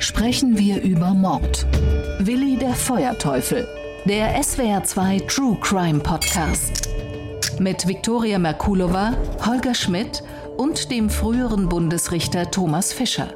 [0.00, 1.66] sprechen wir über Mord.
[2.20, 3.66] Willi der Feuerteufel,
[4.04, 6.88] der SWR2 True Crime Podcast.
[7.58, 9.14] Mit Viktoria Merkulova,
[9.44, 10.22] Holger Schmidt
[10.56, 13.34] und dem früheren Bundesrichter Thomas Fischer.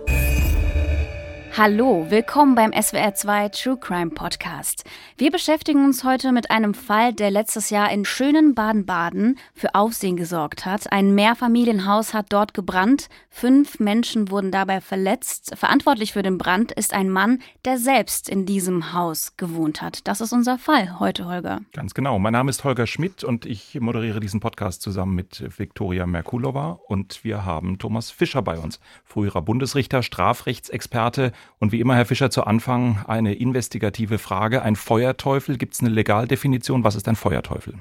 [1.54, 4.84] Hallo, willkommen beim SWR2 True Crime Podcast.
[5.18, 10.16] Wir beschäftigen uns heute mit einem Fall, der letztes Jahr in schönen Baden-Baden für Aufsehen
[10.16, 10.90] gesorgt hat.
[10.90, 13.10] Ein Mehrfamilienhaus hat dort gebrannt.
[13.28, 15.52] Fünf Menschen wurden dabei verletzt.
[15.54, 20.08] Verantwortlich für den Brand ist ein Mann, der selbst in diesem Haus gewohnt hat.
[20.08, 21.60] Das ist unser Fall heute, Holger.
[21.74, 22.18] Ganz genau.
[22.18, 27.24] Mein Name ist Holger Schmidt und ich moderiere diesen Podcast zusammen mit Viktoria Merkulova und
[27.24, 32.44] wir haben Thomas Fischer bei uns, früherer Bundesrichter, Strafrechtsexperte und wie immer, Herr Fischer, zu
[32.44, 34.62] Anfang eine investigative Frage.
[34.62, 36.84] Ein Feuerteufel, gibt es eine Legaldefinition?
[36.84, 37.74] Was ist ein Feuerteufel?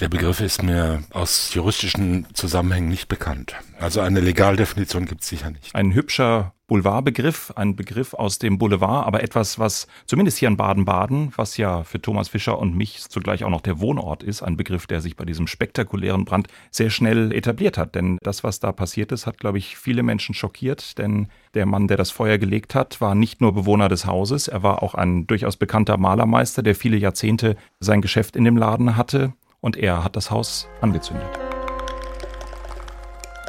[0.00, 3.54] Der Begriff ist mir aus juristischen Zusammenhängen nicht bekannt.
[3.78, 5.74] Also eine Legaldefinition gibt es sicher nicht.
[5.74, 11.32] Ein hübscher Boulevardbegriff, ein Begriff aus dem Boulevard, aber etwas, was zumindest hier in Baden-Baden,
[11.36, 14.88] was ja für Thomas Fischer und mich zugleich auch noch der Wohnort ist, ein Begriff,
[14.88, 17.94] der sich bei diesem spektakulären Brand sehr schnell etabliert hat.
[17.94, 21.86] Denn das, was da passiert ist, hat, glaube ich, viele Menschen schockiert, denn der Mann,
[21.86, 25.28] der das Feuer gelegt hat, war nicht nur Bewohner des Hauses, er war auch ein
[25.28, 30.16] durchaus bekannter Malermeister, der viele Jahrzehnte sein Geschäft in dem Laden hatte und er hat
[30.16, 31.28] das Haus angezündet.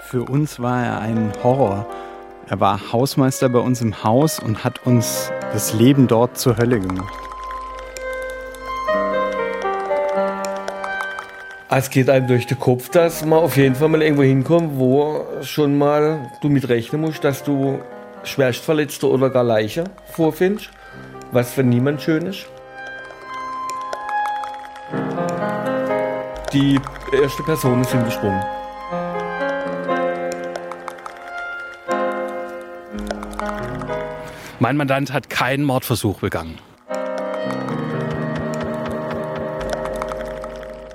[0.04, 1.86] Für uns war er ein Horror.
[2.50, 6.80] Er war Hausmeister bei uns im Haus und hat uns das Leben dort zur Hölle
[6.80, 7.14] gemacht.
[11.70, 15.26] Es geht einem durch den Kopf, dass man auf jeden Fall mal irgendwo hinkommt, wo
[15.42, 17.82] schon mal du mit rechnen musst, dass du
[18.24, 20.70] Schwerstverletzte oder gar Leiche vorfindest,
[21.34, 22.46] was für niemand schön ist.
[26.54, 26.80] Die
[27.12, 28.57] erste Personen sind gesprungen.
[34.68, 36.60] Mein Mandant hat keinen Mordversuch begangen.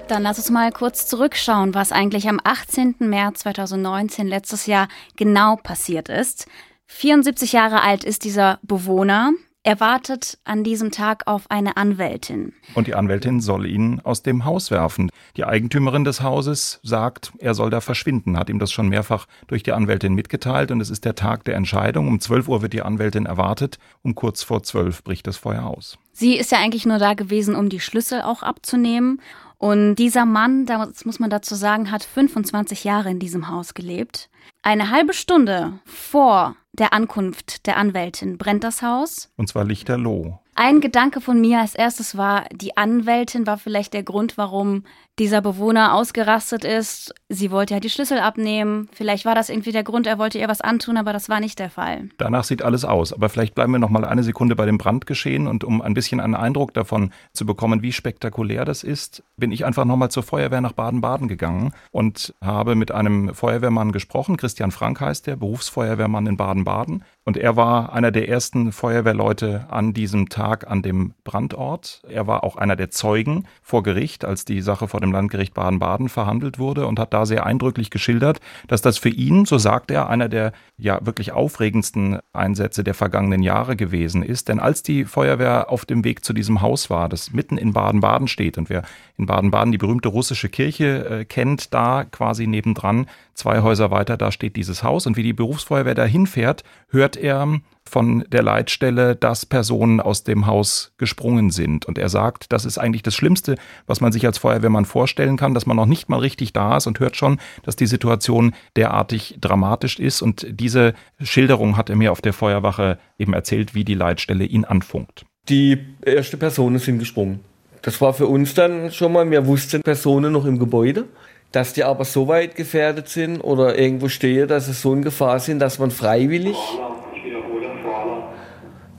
[0.08, 2.96] Dann lass uns mal kurz zurückschauen, was eigentlich am 18.
[2.98, 6.46] März 2019 letztes Jahr genau passiert ist.
[6.88, 9.30] 74 Jahre alt ist dieser Bewohner.
[9.64, 12.52] Er wartet an diesem Tag auf eine Anwältin.
[12.74, 15.08] Und die Anwältin soll ihn aus dem Haus werfen.
[15.36, 19.62] Die Eigentümerin des Hauses sagt, er soll da verschwinden, hat ihm das schon mehrfach durch
[19.62, 22.08] die Anwältin mitgeteilt und es ist der Tag der Entscheidung.
[22.08, 23.78] Um 12 Uhr wird die Anwältin erwartet.
[24.02, 25.96] Um kurz vor 12 bricht das Feuer aus.
[26.12, 29.20] Sie ist ja eigentlich nur da gewesen, um die Schlüssel auch abzunehmen.
[29.58, 34.28] Und dieser Mann, das muss man dazu sagen, hat 25 Jahre in diesem Haus gelebt.
[34.62, 39.30] Eine halbe Stunde vor der Ankunft der Anwältin brennt das Haus.
[39.36, 40.38] Und zwar lichterloh.
[40.54, 44.84] Ein Gedanke von mir als erstes war, die Anwältin war vielleicht der Grund, warum
[45.18, 47.14] dieser Bewohner ausgerastet ist.
[47.28, 48.88] Sie wollte ja die Schlüssel abnehmen.
[48.92, 51.58] Vielleicht war das irgendwie der Grund, er wollte ihr was antun, aber das war nicht
[51.58, 52.08] der Fall.
[52.16, 53.12] Danach sieht alles aus.
[53.12, 56.18] Aber vielleicht bleiben wir noch mal eine Sekunde bei dem Brandgeschehen und um ein bisschen
[56.18, 60.22] einen Eindruck davon zu bekommen, wie spektakulär das ist, bin ich einfach noch mal zur
[60.22, 64.38] Feuerwehr nach Baden-Baden gegangen und habe mit einem Feuerwehrmann gesprochen.
[64.38, 67.04] Christian Frank heißt der, Berufsfeuerwehrmann in Baden-Baden.
[67.24, 72.02] Und er war einer der ersten Feuerwehrleute an diesem Tag an dem Brandort.
[72.08, 76.08] Er war auch einer der Zeugen vor Gericht, als die Sache vor dem Landgericht Baden-Baden
[76.08, 80.08] verhandelt wurde und hat da sehr eindrücklich geschildert, dass das für ihn, so sagt er,
[80.08, 84.48] einer der ja wirklich aufregendsten Einsätze der vergangenen Jahre gewesen ist.
[84.48, 88.28] Denn als die Feuerwehr auf dem Weg zu diesem Haus war, das mitten in Baden-Baden
[88.28, 88.82] steht und wer
[89.16, 94.32] in Baden-Baden die berühmte russische Kirche äh, kennt, da quasi nebendran, zwei Häuser weiter, da
[94.32, 99.46] steht dieses Haus und wie die Berufsfeuerwehr da hinfährt, hört er von der Leitstelle, dass
[99.46, 101.84] Personen aus dem Haus gesprungen sind.
[101.86, 103.56] Und er sagt, das ist eigentlich das Schlimmste,
[103.86, 106.86] was man sich als Feuerwehrmann vorstellen kann, dass man noch nicht mal richtig da ist
[106.86, 110.22] und hört schon, dass die Situation derartig dramatisch ist.
[110.22, 114.64] Und diese Schilderung hat er mir auf der Feuerwache eben erzählt, wie die Leitstelle ihn
[114.64, 115.24] anfunkt.
[115.48, 117.40] Die erste Personen sind gesprungen.
[117.82, 121.06] Das war für uns dann schon mal, wir wussten Personen noch im Gebäude,
[121.50, 125.40] dass die aber so weit gefährdet sind oder irgendwo stehen, dass sie so in Gefahr
[125.40, 126.56] sind, dass man freiwillig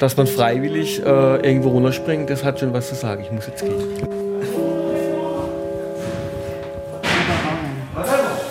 [0.03, 3.23] dass man freiwillig äh, irgendwo runterspringt, das hat schon was zu sagen.
[3.23, 3.73] Ich muss jetzt gehen.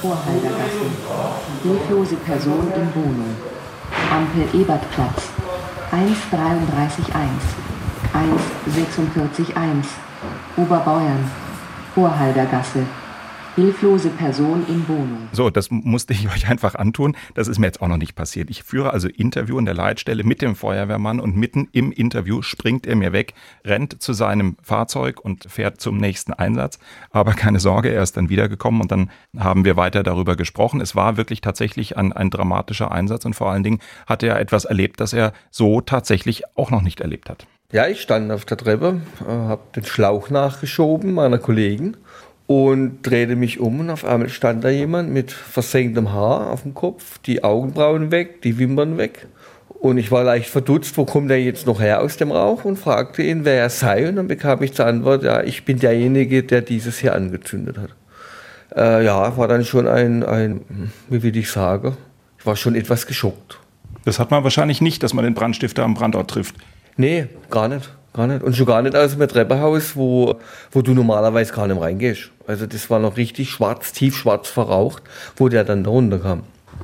[0.00, 0.86] Vorhaltergasse.
[1.62, 3.36] Hilflose Person in Wohnung.
[4.10, 5.28] Ampel Ebertplatz.
[5.90, 7.12] 1,33,1.
[8.14, 9.84] 1,46,1.
[10.56, 11.30] Oberbeuern.
[11.94, 12.86] Vorhaldergasse.
[13.54, 15.28] Hilflose Person in Wohnung.
[15.32, 17.14] So, das musste ich euch einfach antun.
[17.34, 18.48] Das ist mir jetzt auch noch nicht passiert.
[18.48, 22.86] Ich führe also Interview in der Leitstelle mit dem Feuerwehrmann und mitten im Interview springt
[22.86, 23.34] er mir weg,
[23.64, 26.78] rennt zu seinem Fahrzeug und fährt zum nächsten Einsatz.
[27.10, 30.80] Aber keine Sorge, er ist dann wiedergekommen und dann haben wir weiter darüber gesprochen.
[30.80, 34.64] Es war wirklich tatsächlich ein, ein dramatischer Einsatz und vor allen Dingen hat er etwas
[34.64, 37.46] erlebt, das er so tatsächlich auch noch nicht erlebt hat.
[37.72, 41.96] Ja, ich stand auf der Treppe, äh, habe den Schlauch nachgeschoben meiner Kollegen
[42.46, 46.74] und drehte mich um und auf einmal stand da jemand mit versenktem Haar auf dem
[46.74, 49.26] Kopf, die Augenbrauen weg, die Wimpern weg.
[49.68, 52.78] Und ich war leicht verdutzt, wo kommt er jetzt noch her aus dem Rauch und
[52.78, 54.08] fragte ihn, wer er sei.
[54.08, 57.90] Und dann bekam ich zur Antwort, ja, ich bin derjenige, der dieses hier angezündet hat.
[58.76, 61.96] Äh, ja, war dann schon ein, ein, wie will ich sagen,
[62.38, 63.58] ich war schon etwas geschockt.
[64.04, 66.54] Das hat man wahrscheinlich nicht, dass man den Brandstifter am Brandort trifft.
[66.96, 67.90] Nee, gar nicht.
[68.14, 68.42] Gar nicht.
[68.42, 70.36] Und schon gar nicht aus dem Treppenhaus, wo,
[70.70, 72.30] wo du normalerweise gar nicht reingehst.
[72.46, 75.02] Also das war noch richtig schwarz, tiefschwarz verraucht,
[75.36, 76.42] wo der dann da runterkam.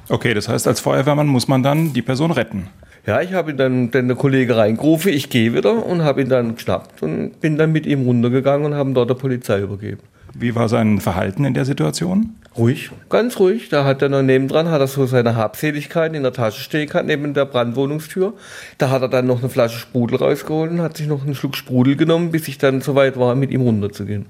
[0.08, 2.68] Okay, das heißt, als Feuerwehrmann muss man dann die Person retten.
[3.06, 6.28] Ja, ich habe ihn dann, dann der Kollege reingerufen, ich gehe wieder und habe ihn
[6.28, 10.02] dann geschnappt und bin dann mit ihm runtergegangen und haben dort der Polizei übergeben.
[10.34, 12.34] Wie war sein Verhalten in der Situation?
[12.56, 13.68] Ruhig, ganz ruhig.
[13.68, 17.06] Da hat er noch nebendran, hat er so seine Habseligkeit in der Tasche stehen gehabt,
[17.06, 18.34] neben der Brandwohnungstür.
[18.78, 21.56] Da hat er dann noch eine Flasche Sprudel rausgeholt und hat sich noch einen Schluck
[21.56, 24.26] Sprudel genommen, bis ich dann soweit war, mit ihm runterzugehen.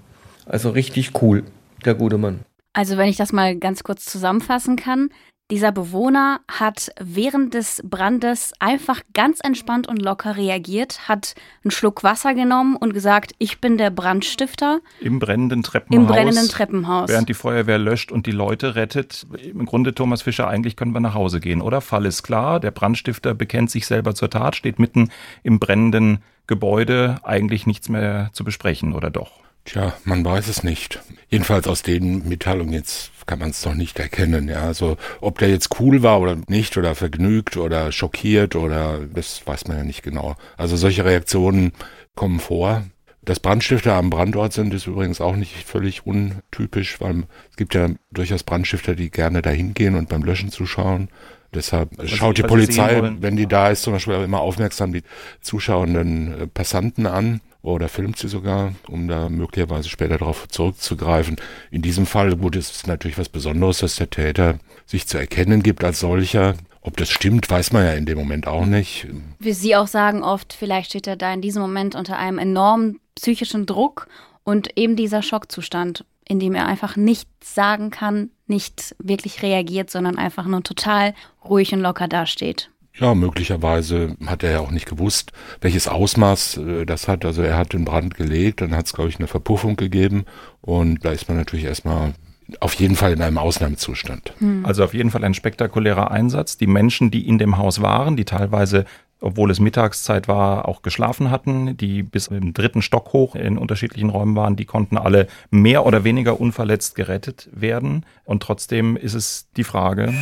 [0.46, 1.44] Also richtig cool,
[1.84, 2.40] der gute Mann.
[2.74, 5.08] Also wenn ich das mal ganz kurz zusammenfassen kann,
[5.50, 11.34] dieser Bewohner hat während des Brandes einfach ganz entspannt und locker reagiert, hat
[11.64, 14.80] einen Schluck Wasser genommen und gesagt, ich bin der Brandstifter.
[15.00, 16.00] Im brennenden Treppenhaus.
[16.00, 17.08] Im brennenden Treppenhaus.
[17.08, 19.26] Während die Feuerwehr löscht und die Leute rettet.
[19.42, 21.80] Im Grunde, Thomas Fischer, eigentlich können wir nach Hause gehen, oder?
[21.80, 25.10] Fall ist klar, der Brandstifter bekennt sich selber zur Tat, steht mitten
[25.42, 29.47] im brennenden Gebäude, eigentlich nichts mehr zu besprechen, oder doch?
[29.68, 31.00] Tja, man weiß es nicht.
[31.28, 34.48] Jedenfalls aus den Mitteilungen jetzt kann man es doch nicht erkennen.
[34.48, 39.46] Ja, also ob der jetzt cool war oder nicht oder vergnügt oder schockiert oder das
[39.46, 40.36] weiß man ja nicht genau.
[40.56, 41.72] Also solche Reaktionen
[42.14, 42.84] kommen vor.
[43.20, 47.90] Dass Brandstifter am Brandort sind, ist übrigens auch nicht völlig untypisch, weil es gibt ja
[48.10, 51.10] durchaus Brandstifter, die gerne dahin gehen und beim Löschen zuschauen.
[51.52, 55.02] Deshalb was schaut die Polizei, wenn die da ist, zum Beispiel immer aufmerksam die
[55.42, 61.36] zuschauenden äh, Passanten an oder filmt sie sogar, um da möglicherweise später darauf zurückzugreifen.
[61.70, 65.62] In diesem Fall, gut, ist es natürlich was Besonderes, dass der Täter sich zu erkennen
[65.62, 66.54] gibt als solcher.
[66.80, 69.06] Ob das stimmt, weiß man ja in dem Moment auch nicht.
[69.38, 73.00] Wie Sie auch sagen oft, vielleicht steht er da in diesem Moment unter einem enormen
[73.16, 74.06] psychischen Druck
[74.44, 80.16] und eben dieser Schockzustand, in dem er einfach nichts sagen kann, nicht wirklich reagiert, sondern
[80.16, 81.14] einfach nur total
[81.44, 82.70] ruhig und locker dasteht.
[83.00, 87.24] Ja, möglicherweise hat er ja auch nicht gewusst, welches Ausmaß äh, das hat.
[87.24, 90.24] Also er hat den Brand gelegt, dann hat es, glaube ich, eine Verpuffung gegeben
[90.60, 92.14] und da ist man natürlich erstmal
[92.60, 94.32] auf jeden Fall in einem Ausnahmezustand.
[94.38, 94.64] Hm.
[94.64, 96.56] Also auf jeden Fall ein spektakulärer Einsatz.
[96.56, 98.86] Die Menschen, die in dem Haus waren, die teilweise
[99.20, 104.10] obwohl es Mittagszeit war, auch geschlafen hatten, die bis im dritten Stock hoch in unterschiedlichen
[104.10, 108.06] Räumen waren, die konnten alle mehr oder weniger unverletzt gerettet werden.
[108.24, 110.14] Und trotzdem ist es die Frage.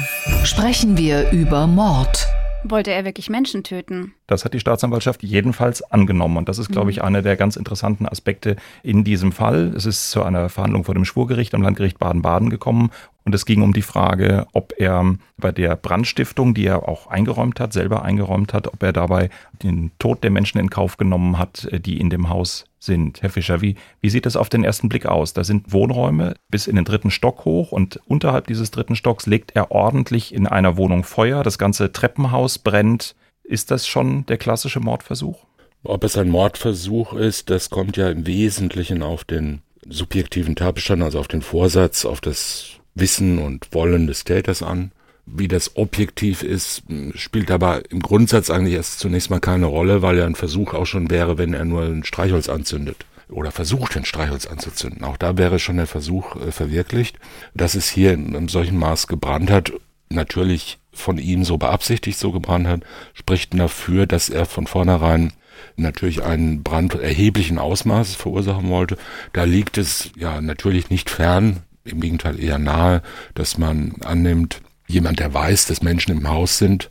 [0.44, 2.26] Sprechen wir über Mord.
[2.68, 4.14] Wollte er wirklich Menschen töten?
[4.26, 6.36] Das hat die Staatsanwaltschaft jedenfalls angenommen.
[6.36, 7.04] Und das ist, glaube ich, mhm.
[7.04, 9.72] einer der ganz interessanten Aspekte in diesem Fall.
[9.76, 12.90] Es ist zu einer Verhandlung vor dem Schwurgericht am Landgericht Baden-Baden gekommen.
[13.24, 17.60] Und es ging um die Frage, ob er bei der Brandstiftung, die er auch eingeräumt
[17.60, 19.30] hat, selber eingeräumt hat, ob er dabei
[19.62, 23.22] den Tod der Menschen in Kauf genommen hat, die in dem Haus sind.
[23.22, 25.34] Herr Fischer, wie, wie sieht das auf den ersten Blick aus?
[25.34, 29.54] Da sind Wohnräume bis in den dritten Stock hoch und unterhalb dieses dritten Stocks legt
[29.54, 31.42] er ordentlich in einer Wohnung Feuer.
[31.42, 33.14] Das ganze Treppenhaus brennt.
[33.44, 35.44] Ist das schon der klassische Mordversuch?
[35.84, 41.20] Ob es ein Mordversuch ist, das kommt ja im Wesentlichen auf den subjektiven Tatbestand, also
[41.20, 44.90] auf den Vorsatz, auf das Wissen und Wollen des Täters an.
[45.26, 50.18] Wie das objektiv ist, spielt aber im Grundsatz eigentlich erst zunächst mal keine Rolle, weil
[50.18, 54.04] ja ein Versuch auch schon wäre, wenn er nur ein Streichholz anzündet oder versucht, ein
[54.04, 55.04] Streichholz anzuzünden.
[55.04, 57.18] Auch da wäre schon der Versuch äh, verwirklicht.
[57.54, 59.72] Dass es hier in einem solchen Maß gebrannt hat,
[60.08, 62.80] natürlich von ihm so beabsichtigt so gebrannt hat,
[63.12, 65.32] spricht dafür, dass er von vornherein
[65.76, 68.96] natürlich einen Brand erheblichen Ausmaßes verursachen wollte.
[69.32, 73.02] Da liegt es ja natürlich nicht fern, im Gegenteil eher nahe,
[73.34, 76.90] dass man annimmt, jemand, der weiß, dass Menschen im Haus sind,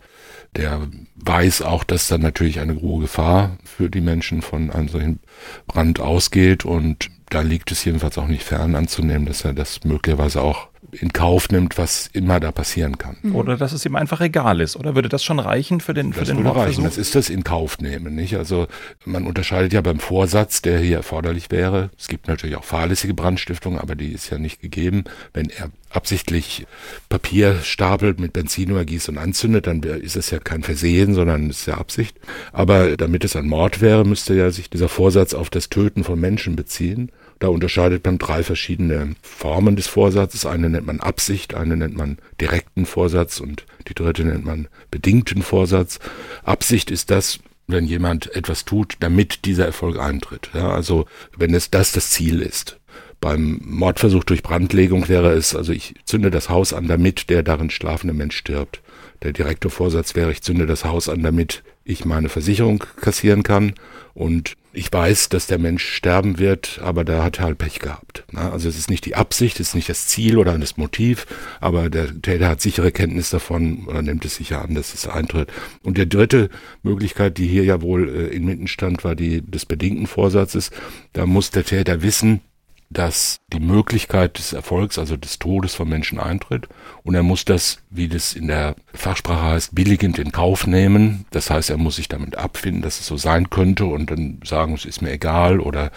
[0.56, 5.20] der weiß auch, dass dann natürlich eine hohe Gefahr für die Menschen von einem solchen
[5.68, 6.66] Brand ausgeht.
[6.66, 11.14] Und da liegt es jedenfalls auch nicht fern anzunehmen, dass er das möglicherweise auch in
[11.14, 13.18] Kauf nimmt, was immer da passieren kann.
[13.22, 13.36] Mhm.
[13.36, 14.76] Oder dass es ihm einfach egal ist.
[14.76, 16.84] Oder würde das schon reichen für den, für das den würde reichen.
[16.84, 18.36] Das ist das in Kauf nehmen, nicht?
[18.38, 18.68] Also
[19.06, 21.90] man unterscheidet ja beim Vorsatz, der hier erforderlich wäre.
[21.98, 25.04] Es gibt natürlich auch fahrlässige Brandstiftung, aber die ist ja nicht gegeben.
[25.34, 26.66] Wenn er absichtlich
[27.10, 31.62] Papier stapelt, mit Benzin übergießt und anzündet, dann ist es ja kein Versehen, sondern es
[31.62, 32.18] ist ja Absicht.
[32.52, 36.20] Aber damit es ein Mord wäre, müsste ja sich dieser Vorsatz auf das Töten von
[36.20, 37.12] Menschen beziehen.
[37.40, 40.46] Da unterscheidet man drei verschiedene Formen des Vorsatzes.
[40.46, 45.42] Eine nennt man Absicht, eine nennt man direkten Vorsatz und die dritte nennt man bedingten
[45.42, 46.00] Vorsatz.
[46.44, 50.50] Absicht ist das, wenn jemand etwas tut, damit dieser Erfolg eintritt.
[50.54, 51.06] Ja, also
[51.38, 52.80] wenn es das das Ziel ist.
[53.20, 57.70] Beim Mordversuch durch Brandlegung wäre es, also ich zünde das Haus an, damit der darin
[57.70, 58.82] schlafende Mensch stirbt.
[59.26, 63.74] Der direkte Vorsatz wäre, ich zünde das Haus an, damit ich meine Versicherung kassieren kann
[64.14, 68.24] und ich weiß, dass der Mensch sterben wird, aber da hat er halt Pech gehabt.
[68.36, 71.26] Also es ist nicht die Absicht, es ist nicht das Ziel oder das Motiv,
[71.60, 75.52] aber der Täter hat sichere Kenntnis davon oder nimmt es sicher an, dass es eintritt.
[75.82, 76.52] Und die dritte
[76.84, 80.70] Möglichkeit, die hier ja wohl äh, inmitten stand, war die des bedingten Vorsatzes.
[81.14, 82.42] Da muss der Täter wissen,
[82.90, 86.68] dass die Möglichkeit des Erfolgs, also des Todes von Menschen eintritt.
[87.04, 91.26] Und er muss das, wie das in der Fachsprache heißt, billigend in Kauf nehmen.
[91.32, 94.74] Das heißt, er muss sich damit abfinden, dass es so sein könnte und dann sagen,
[94.74, 95.92] es ist mir egal oder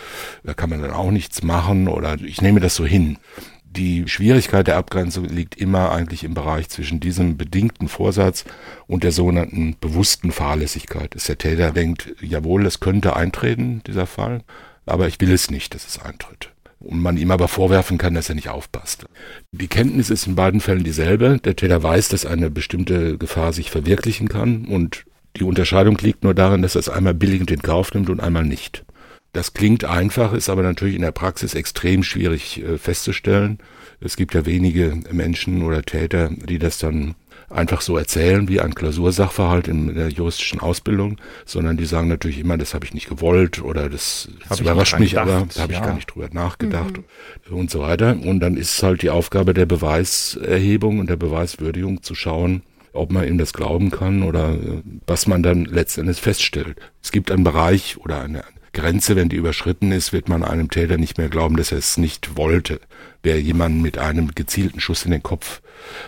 [0.45, 3.19] da kann man dann auch nichts machen oder ich nehme das so hin.
[3.71, 8.45] Die Schwierigkeit der Abgrenzung liegt immer eigentlich im Bereich zwischen diesem bedingten Vorsatz
[8.87, 11.15] und der sogenannten bewussten Fahrlässigkeit.
[11.15, 14.43] Dass der Täter denkt, jawohl, es könnte eintreten, dieser Fall,
[14.87, 18.29] aber ich will es nicht, dass es eintritt und man ihm aber vorwerfen kann, dass
[18.29, 19.07] er nicht aufpasst.
[19.53, 21.39] Die Kenntnis ist in beiden Fällen dieselbe.
[21.39, 25.05] Der Täter weiß, dass eine bestimmte Gefahr sich verwirklichen kann und
[25.37, 28.45] die Unterscheidung liegt nur darin, dass er es einmal billigend in Kauf nimmt und einmal
[28.45, 28.85] nicht.
[29.33, 33.59] Das klingt einfach, ist aber natürlich in der Praxis extrem schwierig äh, festzustellen.
[34.01, 37.15] Es gibt ja wenige Menschen oder Täter, die das dann
[37.51, 42.59] einfach so erzählen wie ein Klausursachverhalt in der juristischen Ausbildung, sondern die sagen natürlich immer,
[42.59, 45.79] das habe ich nicht gewollt oder das, das überrascht mich, gedacht, aber da habe ja.
[45.79, 46.99] ich gar nicht drüber nachgedacht
[47.49, 47.57] mhm.
[47.57, 48.17] und so weiter.
[48.23, 52.63] Und dann ist es halt die Aufgabe der Beweiserhebung und der Beweiswürdigung zu schauen,
[52.93, 56.77] ob man ihm das glauben kann oder äh, was man dann letztendlich feststellt.
[57.03, 58.45] Es gibt einen Bereich oder eine
[58.79, 61.97] Grenze, wenn die überschritten ist, wird man einem Täter nicht mehr glauben, dass er es
[61.97, 62.81] nicht wollte.
[63.23, 65.61] Wer jemanden mit einem gezielten Schuss in den Kopf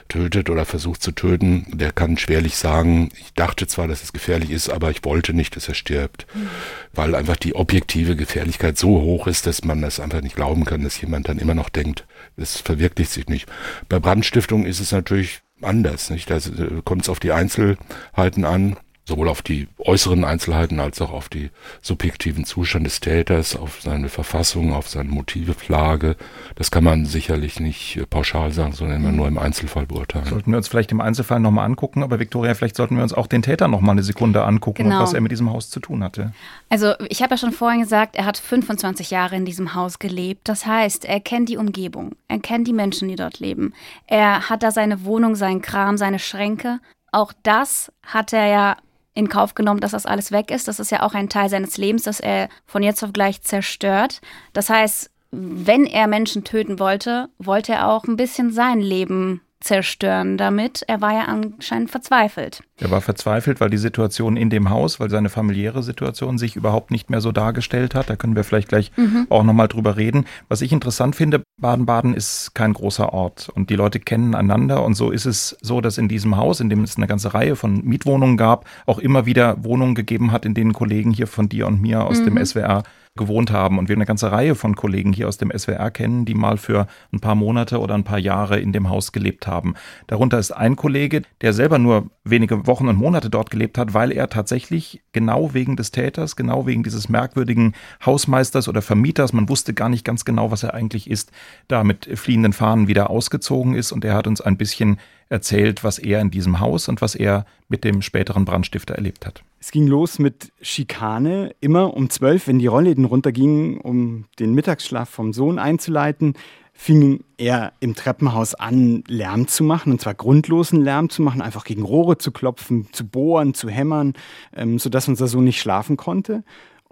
[0.08, 4.50] tötet oder versucht zu töten, der kann schwerlich sagen, ich dachte zwar, dass es gefährlich
[4.50, 6.26] ist, aber ich wollte nicht, dass er stirbt.
[6.34, 6.48] Mhm.
[6.92, 10.84] Weil einfach die objektive Gefährlichkeit so hoch ist, dass man das einfach nicht glauben kann,
[10.84, 13.48] dass jemand dann immer noch denkt, es verwirklicht sich nicht.
[13.88, 16.30] Bei Brandstiftung ist es natürlich anders, nicht?
[16.30, 16.38] Da
[16.84, 18.76] kommt es auf die Einzelheiten an
[19.10, 21.50] sowohl auf die äußeren Einzelheiten als auch auf die
[21.82, 26.16] subjektiven Zustand des Täters, auf seine Verfassung, auf seine Motivlage.
[26.54, 30.26] Das kann man sicherlich nicht äh, pauschal sagen, sondern immer nur im Einzelfall beurteilen.
[30.26, 33.26] Sollten wir uns vielleicht im Einzelfall nochmal angucken, aber Viktoria, vielleicht sollten wir uns auch
[33.26, 35.00] den Täter nochmal eine Sekunde angucken, genau.
[35.00, 36.32] was er mit diesem Haus zu tun hatte.
[36.68, 40.48] Also ich habe ja schon vorhin gesagt, er hat 25 Jahre in diesem Haus gelebt.
[40.48, 43.74] Das heißt, er kennt die Umgebung, er kennt die Menschen, die dort leben.
[44.06, 46.78] Er hat da seine Wohnung, seinen Kram, seine Schränke.
[47.10, 48.76] Auch das hat er ja
[49.14, 50.68] in Kauf genommen, dass das alles weg ist.
[50.68, 54.20] Das ist ja auch ein Teil seines Lebens, das er von jetzt auf gleich zerstört.
[54.52, 60.38] Das heißt, wenn er Menschen töten wollte, wollte er auch ein bisschen sein Leben zerstören
[60.38, 60.82] damit.
[60.88, 62.62] Er war ja anscheinend verzweifelt.
[62.78, 66.90] Er war verzweifelt, weil die Situation in dem Haus, weil seine familiäre Situation sich überhaupt
[66.90, 68.08] nicht mehr so dargestellt hat.
[68.08, 69.26] Da können wir vielleicht gleich mhm.
[69.28, 70.24] auch nochmal drüber reden.
[70.48, 74.94] Was ich interessant finde, Baden-Baden ist kein großer Ort und die Leute kennen einander und
[74.94, 77.84] so ist es so, dass in diesem Haus, in dem es eine ganze Reihe von
[77.84, 81.82] Mietwohnungen gab, auch immer wieder Wohnungen gegeben hat, in denen Kollegen hier von dir und
[81.82, 82.36] mir aus mhm.
[82.36, 82.82] dem SWR
[83.20, 83.78] gewohnt haben.
[83.78, 86.88] Und wir eine ganze Reihe von Kollegen hier aus dem SWR kennen, die mal für
[87.12, 89.74] ein paar Monate oder ein paar Jahre in dem Haus gelebt haben.
[90.08, 94.10] Darunter ist ein Kollege, der selber nur wenige Wochen und Monate dort gelebt hat, weil
[94.10, 97.74] er tatsächlich genau wegen des Täters, genau wegen dieses merkwürdigen
[98.04, 101.30] Hausmeisters oder Vermieters, man wusste gar nicht ganz genau, was er eigentlich ist,
[101.68, 103.92] da mit fliehenden Fahnen wieder ausgezogen ist.
[103.92, 104.98] Und er hat uns ein bisschen
[105.28, 109.44] erzählt, was er in diesem Haus und was er mit dem späteren Brandstifter erlebt hat.
[109.62, 111.54] Es ging los mit Schikane.
[111.60, 116.32] Immer um zwölf, wenn die Rollläden runtergingen, um den Mittagsschlaf vom Sohn einzuleiten,
[116.72, 121.64] fing er im Treppenhaus an, Lärm zu machen, und zwar grundlosen Lärm zu machen, einfach
[121.64, 124.14] gegen Rohre zu klopfen, zu bohren, zu hämmern,
[124.56, 126.42] ähm, sodass unser Sohn nicht schlafen konnte.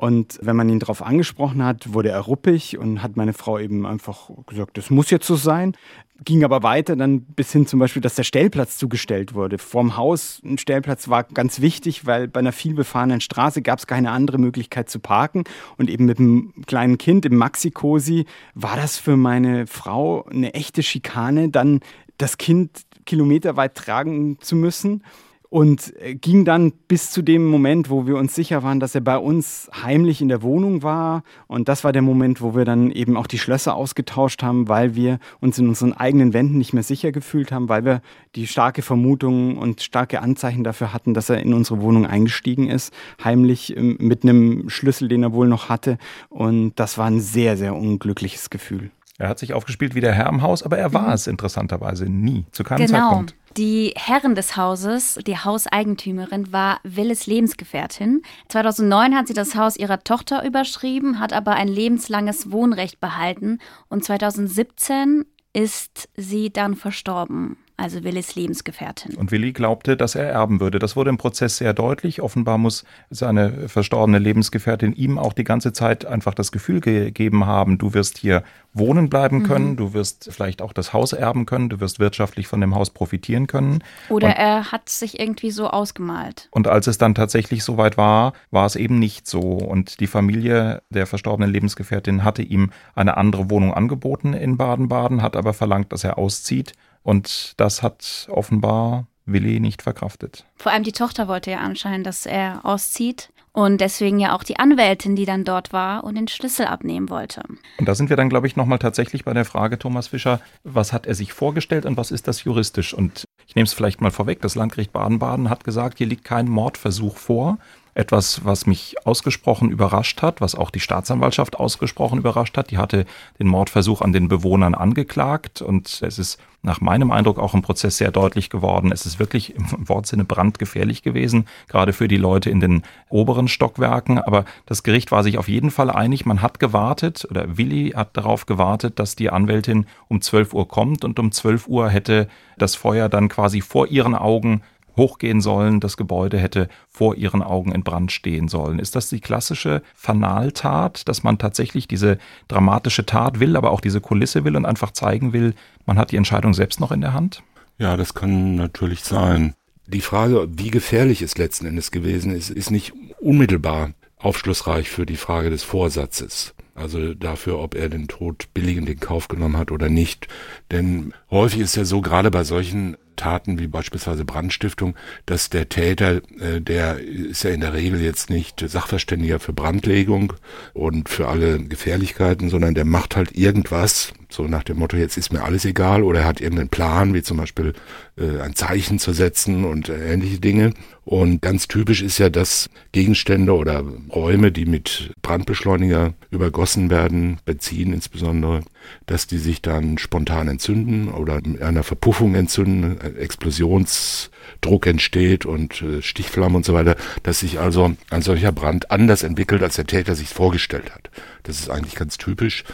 [0.00, 3.84] Und wenn man ihn darauf angesprochen hat, wurde er ruppig und hat meine Frau eben
[3.84, 5.76] einfach gesagt, das muss jetzt so sein.
[6.24, 9.58] Ging aber weiter dann bis hin zum Beispiel, dass der Stellplatz zugestellt wurde.
[9.58, 14.12] Vorm Haus ein Stellplatz war ganz wichtig, weil bei einer vielbefahrenen Straße gab es keine
[14.12, 15.42] andere Möglichkeit zu parken.
[15.78, 18.24] Und eben mit einem kleinen Kind im Maxi-Cosi
[18.54, 21.80] war das für meine Frau eine echte Schikane, dann
[22.18, 25.02] das Kind kilometerweit tragen zu müssen
[25.50, 29.00] und äh, ging dann bis zu dem Moment, wo wir uns sicher waren, dass er
[29.00, 31.22] bei uns heimlich in der Wohnung war.
[31.46, 34.94] Und das war der Moment, wo wir dann eben auch die Schlösser ausgetauscht haben, weil
[34.94, 38.02] wir uns in unseren eigenen Wänden nicht mehr sicher gefühlt haben, weil wir
[38.34, 42.92] die starke Vermutung und starke Anzeichen dafür hatten, dass er in unsere Wohnung eingestiegen ist,
[43.22, 45.98] heimlich ähm, mit einem Schlüssel, den er wohl noch hatte.
[46.28, 48.90] Und das war ein sehr, sehr unglückliches Gefühl.
[49.18, 51.12] Er hat sich aufgespielt wie der Herr im Haus, aber er war mhm.
[51.12, 53.08] es interessanterweise nie, zu keinem genau.
[53.08, 53.34] Zeitpunkt.
[53.56, 58.22] Die Herrin des Hauses, die Hauseigentümerin, war Willis Lebensgefährtin.
[58.48, 63.58] 2009 hat sie das Haus ihrer Tochter überschrieben, hat aber ein lebenslanges Wohnrecht behalten
[63.88, 69.14] und 2017 ist sie dann verstorben also Willis Lebensgefährtin.
[69.14, 70.80] Und Willi glaubte, dass er erben würde.
[70.80, 72.20] Das wurde im Prozess sehr deutlich.
[72.20, 77.78] Offenbar muss seine verstorbene Lebensgefährtin ihm auch die ganze Zeit einfach das Gefühl gegeben haben,
[77.78, 78.42] du wirst hier
[78.74, 79.76] wohnen bleiben können, mhm.
[79.76, 83.46] du wirst vielleicht auch das Haus erben können, du wirst wirtschaftlich von dem Haus profitieren
[83.46, 83.82] können.
[84.08, 86.48] Oder und, er hat sich irgendwie so ausgemalt.
[86.50, 89.40] Und als es dann tatsächlich soweit war, war es eben nicht so.
[89.40, 95.36] Und die Familie der verstorbenen Lebensgefährtin hatte ihm eine andere Wohnung angeboten in Baden-Baden, hat
[95.36, 100.44] aber verlangt, dass er auszieht und das hat offenbar Willi nicht verkraftet.
[100.56, 103.30] Vor allem die Tochter wollte ja anscheinend, dass er auszieht.
[103.52, 107.42] Und deswegen ja auch die Anwältin, die dann dort war und den Schlüssel abnehmen wollte.
[107.78, 110.92] Und da sind wir dann, glaube ich, nochmal tatsächlich bei der Frage, Thomas Fischer, was
[110.92, 112.94] hat er sich vorgestellt und was ist das juristisch?
[112.94, 116.46] Und ich nehme es vielleicht mal vorweg, das Landgericht Baden-Baden hat gesagt, hier liegt kein
[116.46, 117.58] Mordversuch vor
[117.98, 122.70] etwas, was mich ausgesprochen überrascht hat, was auch die Staatsanwaltschaft ausgesprochen überrascht hat.
[122.70, 123.06] Die hatte
[123.40, 127.98] den Mordversuch an den Bewohnern angeklagt und es ist nach meinem Eindruck auch im Prozess
[127.98, 128.92] sehr deutlich geworden.
[128.92, 134.18] Es ist wirklich im Wortsinne brandgefährlich gewesen, gerade für die Leute in den oberen Stockwerken.
[134.18, 136.24] Aber das Gericht war sich auf jeden Fall einig.
[136.24, 141.04] Man hat gewartet oder Willi hat darauf gewartet, dass die Anwältin um 12 Uhr kommt
[141.04, 142.28] und um 12 Uhr hätte
[142.58, 144.62] das Feuer dann quasi vor ihren Augen
[144.98, 148.78] hochgehen sollen, das Gebäude hätte vor ihren Augen in Brand stehen sollen.
[148.78, 154.02] Ist das die klassische Fanaltat, dass man tatsächlich diese dramatische Tat will, aber auch diese
[154.02, 155.54] Kulisse will und einfach zeigen will,
[155.86, 157.42] man hat die Entscheidung selbst noch in der Hand?
[157.78, 159.54] Ja, das kann natürlich sein.
[159.86, 165.16] Die Frage, wie gefährlich es letzten Endes gewesen ist, ist nicht unmittelbar aufschlussreich für die
[165.16, 166.54] Frage des Vorsatzes.
[166.74, 170.28] Also dafür, ob er den Tod billigend in Kauf genommen hat oder nicht.
[170.70, 174.94] Denn häufig ist ja so, gerade bei solchen Taten wie beispielsweise Brandstiftung,
[175.26, 180.32] dass der Täter, äh, der ist ja in der Regel jetzt nicht Sachverständiger für Brandlegung
[180.72, 185.32] und für alle Gefährlichkeiten, sondern der macht halt irgendwas, so nach dem Motto, jetzt ist
[185.32, 187.74] mir alles egal, oder er hat irgendeinen Plan, wie zum Beispiel
[188.16, 190.72] äh, ein Zeichen zu setzen und äh, ähnliche Dinge.
[191.04, 193.82] Und ganz typisch ist ja, dass Gegenstände oder
[194.14, 198.62] Räume, die mit Brandbeschleuniger übergossen werden, Benzin insbesondere,
[199.06, 206.02] dass die sich dann spontan entzünden oder mit einer Verpuffung entzünden, Explosionsdruck entsteht und äh,
[206.02, 210.14] Stichflammen und so weiter, dass sich also ein solcher Brand anders entwickelt, als der Täter
[210.14, 211.10] sich vorgestellt hat.
[211.42, 212.64] Das ist eigentlich ganz typisch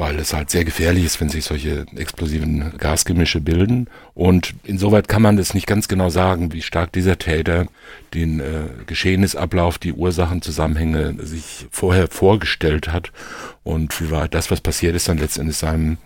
[0.00, 3.86] weil es halt sehr gefährlich ist, wenn sich solche explosiven Gasgemische bilden.
[4.14, 7.66] Und insoweit kann man das nicht ganz genau sagen, wie stark dieser Täter
[8.14, 13.12] den äh, Geschehnisablauf, die Ursachenzusammenhänge sich vorher vorgestellt hat
[13.62, 15.98] und wie weit das, was passiert ist, dann letztendlich seinem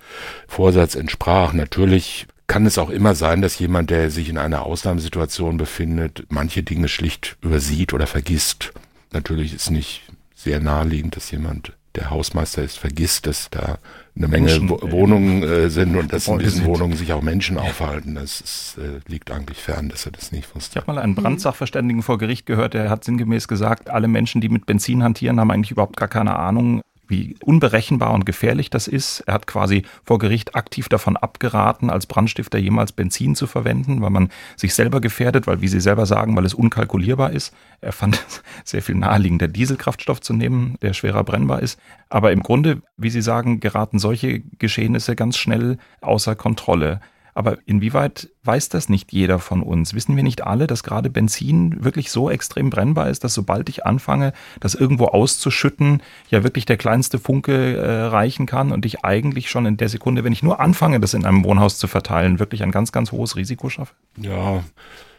[0.48, 1.52] Vorsatz entsprach.
[1.52, 6.64] Natürlich kann es auch immer sein, dass jemand, der sich in einer Ausnahmesituation befindet, manche
[6.64, 8.72] Dinge schlicht übersieht oder vergisst.
[9.12, 10.02] Natürlich ist nicht
[10.34, 13.78] sehr naheliegend, dass jemand der Hausmeister ist, vergisst, dass da
[14.16, 18.14] eine Menge Menschen, Wohnungen äh, sind und dass in diesen Wohnungen sich auch Menschen aufhalten.
[18.16, 20.78] Das ist, äh, liegt eigentlich fern, dass er das nicht wusste.
[20.78, 24.48] Ich habe mal einen Brandsachverständigen vor Gericht gehört, der hat sinngemäß gesagt, alle Menschen, die
[24.48, 29.20] mit Benzin hantieren, haben eigentlich überhaupt gar keine Ahnung, wie unberechenbar und gefährlich das ist.
[29.20, 34.10] Er hat quasi vor Gericht aktiv davon abgeraten, als Brandstifter jemals Benzin zu verwenden, weil
[34.10, 37.54] man sich selber gefährdet, weil, wie Sie selber sagen, weil es unkalkulierbar ist.
[37.80, 41.78] Er fand es sehr viel naheliegender, Dieselkraftstoff zu nehmen, der schwerer brennbar ist.
[42.08, 47.00] Aber im Grunde, wie Sie sagen, geraten solche Geschehnisse ganz schnell außer Kontrolle.
[47.34, 49.92] Aber inwieweit weiß das nicht jeder von uns?
[49.92, 53.84] Wissen wir nicht alle, dass gerade Benzin wirklich so extrem brennbar ist, dass sobald ich
[53.84, 59.50] anfange, das irgendwo auszuschütten, ja wirklich der kleinste Funke äh, reichen kann und ich eigentlich
[59.50, 62.62] schon in der Sekunde, wenn ich nur anfange, das in einem Wohnhaus zu verteilen, wirklich
[62.62, 63.94] ein ganz, ganz hohes Risiko schaffe?
[64.16, 64.62] Ja,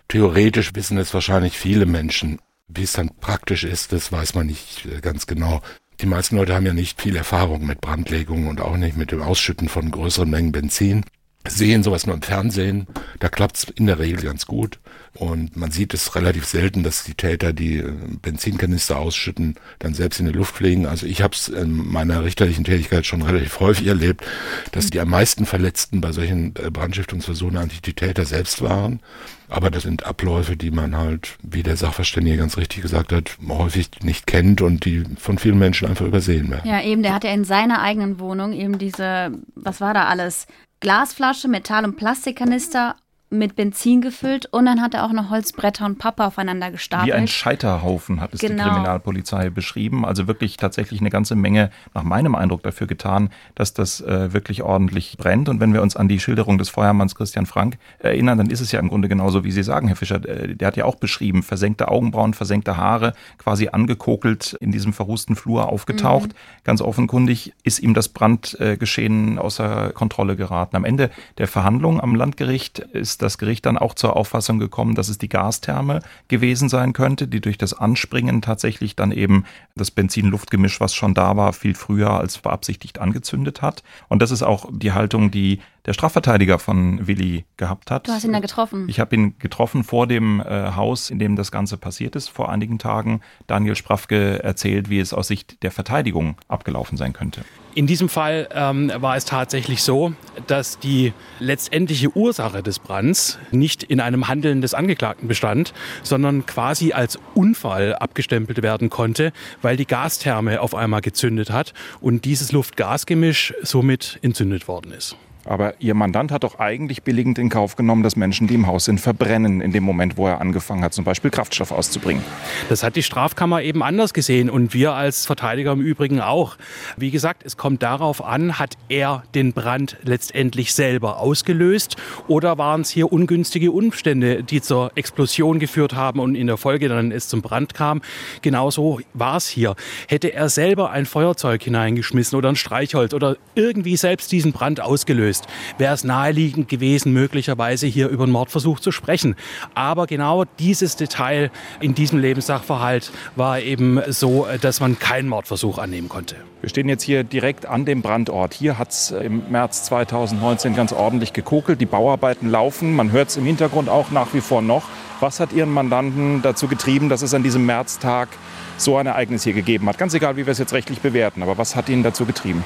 [0.08, 2.40] theoretisch wissen es wahrscheinlich viele Menschen.
[2.68, 5.62] Wie es dann praktisch ist, das weiß man nicht äh, ganz genau.
[6.02, 9.22] Die meisten Leute haben ja nicht viel Erfahrung mit Brandlegungen und auch nicht mit dem
[9.22, 11.06] Ausschütten von größeren Mengen Benzin
[11.48, 12.88] sehen sowas nur im Fernsehen.
[13.20, 14.80] Da klappt es in der Regel ganz gut.
[15.16, 20.20] Und man sieht es relativ selten, dass die Täter, die äh, Benzinkanister ausschütten, dann selbst
[20.20, 20.86] in die Luft fliegen.
[20.86, 24.26] Also ich habe es in meiner richterlichen Tätigkeit schon relativ häufig erlebt,
[24.74, 29.00] dass die am meisten Verletzten bei solchen äh, Brandstiftungsversuchen eigentlich die Täter selbst waren.
[29.48, 33.90] Aber das sind Abläufe, die man halt, wie der Sachverständige ganz richtig gesagt hat, häufig
[34.04, 36.70] nicht kennt und die von vielen Menschen einfach übersehen werden.
[36.70, 40.48] Ja, eben, der hat ja in seiner eigenen Wohnung eben diese, was war da alles?
[40.86, 42.96] Glasflasche, Metall- und Plastikkanister
[43.38, 47.08] mit Benzin gefüllt und dann hat er auch noch Holzbretter und Pappe aufeinander gestapelt.
[47.08, 48.64] Wie ein Scheiterhaufen hat es genau.
[48.64, 50.06] die Kriminalpolizei beschrieben.
[50.06, 54.64] Also wirklich tatsächlich eine ganze Menge nach meinem Eindruck dafür getan, dass das äh, wirklich
[54.64, 55.50] ordentlich brennt.
[55.50, 58.72] Und wenn wir uns an die Schilderung des Feuermanns Christian Frank erinnern, dann ist es
[58.72, 60.24] ja im Grunde genauso, wie Sie sagen, Herr Fischer.
[60.28, 65.36] Äh, der hat ja auch beschrieben, versenkte Augenbrauen, versenkte Haare, quasi angekokelt in diesem verrußten
[65.36, 66.30] Flur aufgetaucht.
[66.30, 66.64] Mhm.
[66.64, 70.76] Ganz offenkundig ist ihm das Brandgeschehen außer Kontrolle geraten.
[70.76, 75.10] Am Ende der Verhandlung am Landgericht ist das Gericht dann auch zur Auffassung gekommen, dass
[75.10, 80.80] es die Gastherme gewesen sein könnte, die durch das Anspringen tatsächlich dann eben das Benzin-Luft-Gemisch,
[80.80, 83.84] was schon da war, viel früher als beabsichtigt angezündet hat.
[84.08, 88.08] Und das ist auch die Haltung, die der Strafverteidiger von Willi gehabt hat.
[88.08, 88.88] Du hast ihn da getroffen.
[88.90, 92.50] Ich habe ihn getroffen vor dem äh, Haus, in dem das Ganze passiert ist, vor
[92.50, 93.22] einigen Tagen.
[93.48, 97.42] Daniel Sprafke erzählt, wie es aus Sicht der Verteidigung abgelaufen sein könnte.
[97.76, 100.14] In diesem Fall ähm, war es tatsächlich so,
[100.48, 106.94] dass die letztendliche Ursache des Brands nicht in einem Handeln des Angeklagten bestand, sondern quasi
[106.94, 113.54] als Unfall abgestempelt werden konnte, weil die Gastherme auf einmal gezündet hat und dieses Luft-Gas-Gemisch
[113.62, 115.18] somit entzündet worden ist.
[115.46, 118.86] Aber Ihr Mandant hat doch eigentlich billigend in Kauf genommen, dass Menschen, die im Haus
[118.86, 122.24] sind, verbrennen in dem Moment, wo er angefangen hat, zum Beispiel Kraftstoff auszubringen.
[122.70, 126.58] Das hat die Strafkammer eben anders gesehen und wir als Verteidiger im Übrigen auch.
[126.98, 132.82] Wie gesagt, es kommt darauf an, hat er den Brand letztendlich selber ausgelöst oder waren
[132.82, 137.28] es hier ungünstige Umstände, die zur Explosion geführt haben und in der Folge dann es
[137.28, 138.02] zum Brand kam.
[138.42, 139.76] Genauso war es hier.
[140.08, 145.35] Hätte er selber ein Feuerzeug hineingeschmissen oder ein Streichholz oder irgendwie selbst diesen Brand ausgelöst,
[145.36, 149.36] ist, wäre es naheliegend gewesen, möglicherweise hier über einen Mordversuch zu sprechen.
[149.74, 156.10] Aber genau dieses Detail in diesem Lebenssachverhalt war eben so, dass man keinen Mordversuch annehmen
[156.10, 156.36] konnte.
[156.62, 158.54] Wir stehen jetzt hier direkt an dem Brandort.
[158.54, 161.80] Hier hat es im März 2019 ganz ordentlich gekokelt.
[161.80, 162.96] Die Bauarbeiten laufen.
[162.96, 164.84] Man hört es im Hintergrund auch nach wie vor noch.
[165.20, 168.30] Was hat Ihren Mandanten dazu getrieben, dass es an diesem Märztag
[168.78, 169.98] so ein Ereignis hier gegeben hat?
[169.98, 172.64] Ganz egal, wie wir es jetzt rechtlich bewerten, aber was hat ihn dazu getrieben?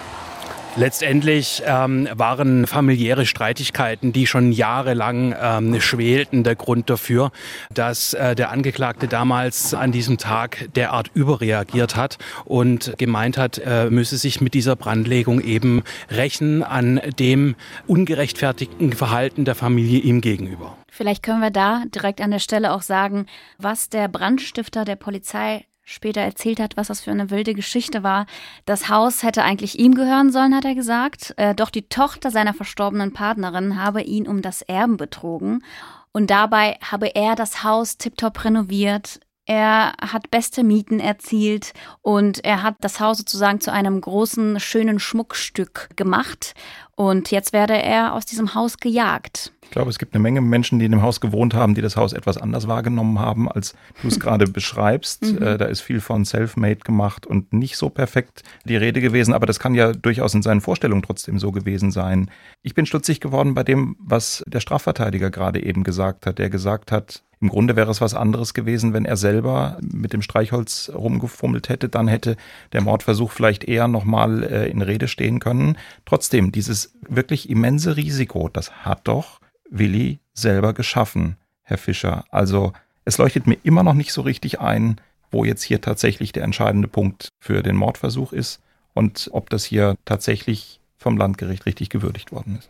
[0.76, 7.32] Letztendlich ähm, waren familiäre Streitigkeiten, die schon jahrelang ähm, schwelten, der Grund dafür,
[7.74, 13.90] dass äh, der Angeklagte damals an diesem Tag derart überreagiert hat und gemeint hat, er
[13.90, 17.56] müsse sich mit dieser Brandlegung eben rächen an dem
[17.88, 20.78] ungerechtfertigten Verhalten der Familie ihm gegenüber.
[20.92, 23.26] Vielleicht können wir da direkt an der Stelle auch sagen,
[23.58, 28.28] was der Brandstifter der Polizei später erzählt hat, was das für eine wilde Geschichte war.
[28.66, 31.34] Das Haus hätte eigentlich ihm gehören sollen, hat er gesagt.
[31.38, 35.64] Äh, doch die Tochter seiner verstorbenen Partnerin habe ihn um das Erben betrogen.
[36.12, 39.20] Und dabei habe er das Haus tiptop renoviert.
[39.46, 41.74] Er hat beste Mieten erzielt
[42.04, 46.54] und er hat das Haus sozusagen zu einem großen, schönen Schmuckstück gemacht.
[46.96, 49.52] Und jetzt werde er aus diesem Haus gejagt.
[49.70, 51.96] Ich glaube, es gibt eine Menge Menschen, die in dem Haus gewohnt haben, die das
[51.96, 55.22] Haus etwas anders wahrgenommen haben, als du es gerade beschreibst.
[55.22, 55.44] Mhm.
[55.44, 59.46] Äh, da ist viel von Selfmade gemacht und nicht so perfekt die Rede gewesen, aber
[59.46, 62.32] das kann ja durchaus in seinen Vorstellungen trotzdem so gewesen sein.
[62.64, 66.40] Ich bin stutzig geworden bei dem, was der Strafverteidiger gerade eben gesagt hat.
[66.40, 70.24] Der gesagt hat, im Grunde wäre es was anderes gewesen, wenn er selber mit dem
[70.24, 71.90] Streichholz rumgefummelt hätte.
[71.90, 72.38] Dann hätte
[72.74, 75.78] der Mordversuch vielleicht eher nochmal äh, in Rede stehen können.
[76.06, 82.26] Trotzdem, dieses wirklich immense Risiko, das hat doch Willi selber geschaffen, Herr Fischer.
[82.32, 82.74] Also
[83.06, 85.00] es leuchtet mir immer noch nicht so richtig ein,
[85.32, 88.62] wo jetzt hier tatsächlich der entscheidende Punkt für den Mordversuch ist
[88.94, 92.70] und ob das hier tatsächlich vom Landgericht richtig gewürdigt worden ist.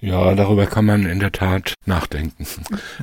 [0.00, 2.46] Ja, darüber kann man in der Tat nachdenken.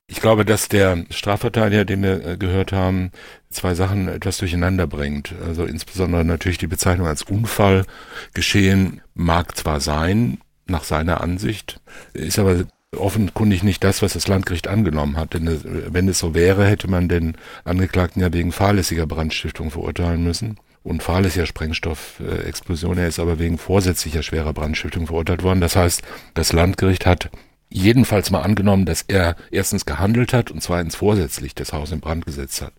[0.08, 3.12] Ich glaube, dass der Strafverteidiger, den wir äh, gehört haben,
[3.52, 5.36] zwei Sachen etwas durcheinander bringt.
[5.46, 7.86] Also insbesondere natürlich die Bezeichnung als Unfall
[8.34, 11.80] geschehen mag zwar sein, nach seiner Ansicht,
[12.14, 15.34] ist aber offenkundig nicht das, was das Landgericht angenommen hat.
[15.34, 15.62] Denn
[15.94, 20.58] wenn es so wäre, hätte man den Angeklagten ja wegen fahrlässiger Brandstiftung verurteilen müssen.
[20.84, 22.98] Und fahrlässiger Sprengstoffexplosion.
[22.98, 25.60] Er ist aber wegen vorsätzlicher schwerer Brandstiftung verurteilt worden.
[25.60, 26.02] Das heißt,
[26.34, 27.30] das Landgericht hat
[27.70, 32.26] jedenfalls mal angenommen, dass er erstens gehandelt hat und zweitens vorsätzlich das Haus in Brand
[32.26, 32.72] gesetzt hat.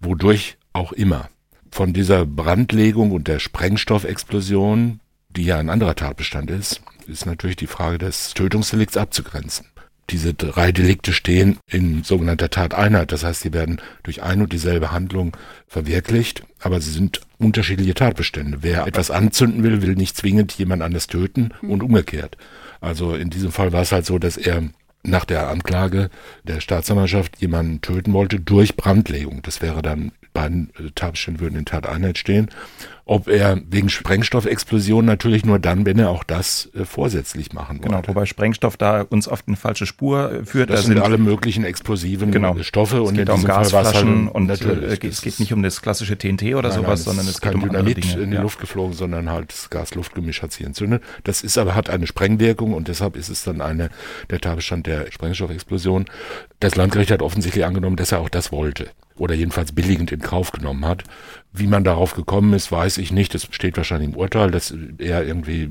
[0.00, 1.28] Wodurch auch immer.
[1.70, 4.98] Von dieser Brandlegung und der Sprengstoffexplosion,
[5.28, 9.66] die ja ein anderer Tatbestand ist, ist natürlich die Frage des Tötungsdelikts abzugrenzen.
[10.10, 13.12] Diese drei Delikte stehen in sogenannter Tateinheit.
[13.12, 15.36] Das heißt, sie werden durch ein und dieselbe Handlung
[15.68, 18.58] verwirklicht, aber sie sind unterschiedliche Tatbestände.
[18.62, 22.36] Wer etwas anzünden will, will nicht zwingend jemand anders töten und umgekehrt.
[22.80, 24.64] Also in diesem Fall war es halt so, dass er
[25.04, 26.10] nach der Anklage
[26.44, 29.42] der Staatsanwaltschaft jemanden töten wollte durch Brandlegung.
[29.42, 32.48] Das wäre dann beiden Tatbeständen würden in Tateinheit stehen
[33.12, 37.96] ob er wegen Sprengstoffexplosion natürlich nur dann, wenn er auch das äh, vorsätzlich machen genau,
[37.96, 38.06] wollte.
[38.06, 40.70] Genau, wobei Sprengstoff da uns auf eine falsche Spur äh, führt.
[40.70, 42.56] Das da sind, alle möglichen explosiven genau.
[42.62, 46.54] Stoffe und geht um Gasflaschen und natürlich, äh, es geht nicht um das klassische TNT
[46.54, 48.24] oder nein, sowas, nein, sondern es geht um Dynamit andere Dinge.
[48.24, 48.42] in die ja.
[48.42, 51.02] Luft geflogen, sondern halt das Gas-Luft-Gemisch hat sich entzündet.
[51.24, 53.90] Das ist aber hat eine Sprengwirkung und deshalb ist es dann eine
[54.30, 56.06] der Tatbestand der Sprengstoffexplosion.
[56.60, 60.52] Das Landgericht hat offensichtlich angenommen, dass er auch das wollte oder jedenfalls billigend in Kauf
[60.52, 61.04] genommen hat.
[61.52, 63.34] Wie man darauf gekommen ist, weiß ich nicht.
[63.34, 65.70] Das steht wahrscheinlich im Urteil, dass er irgendwie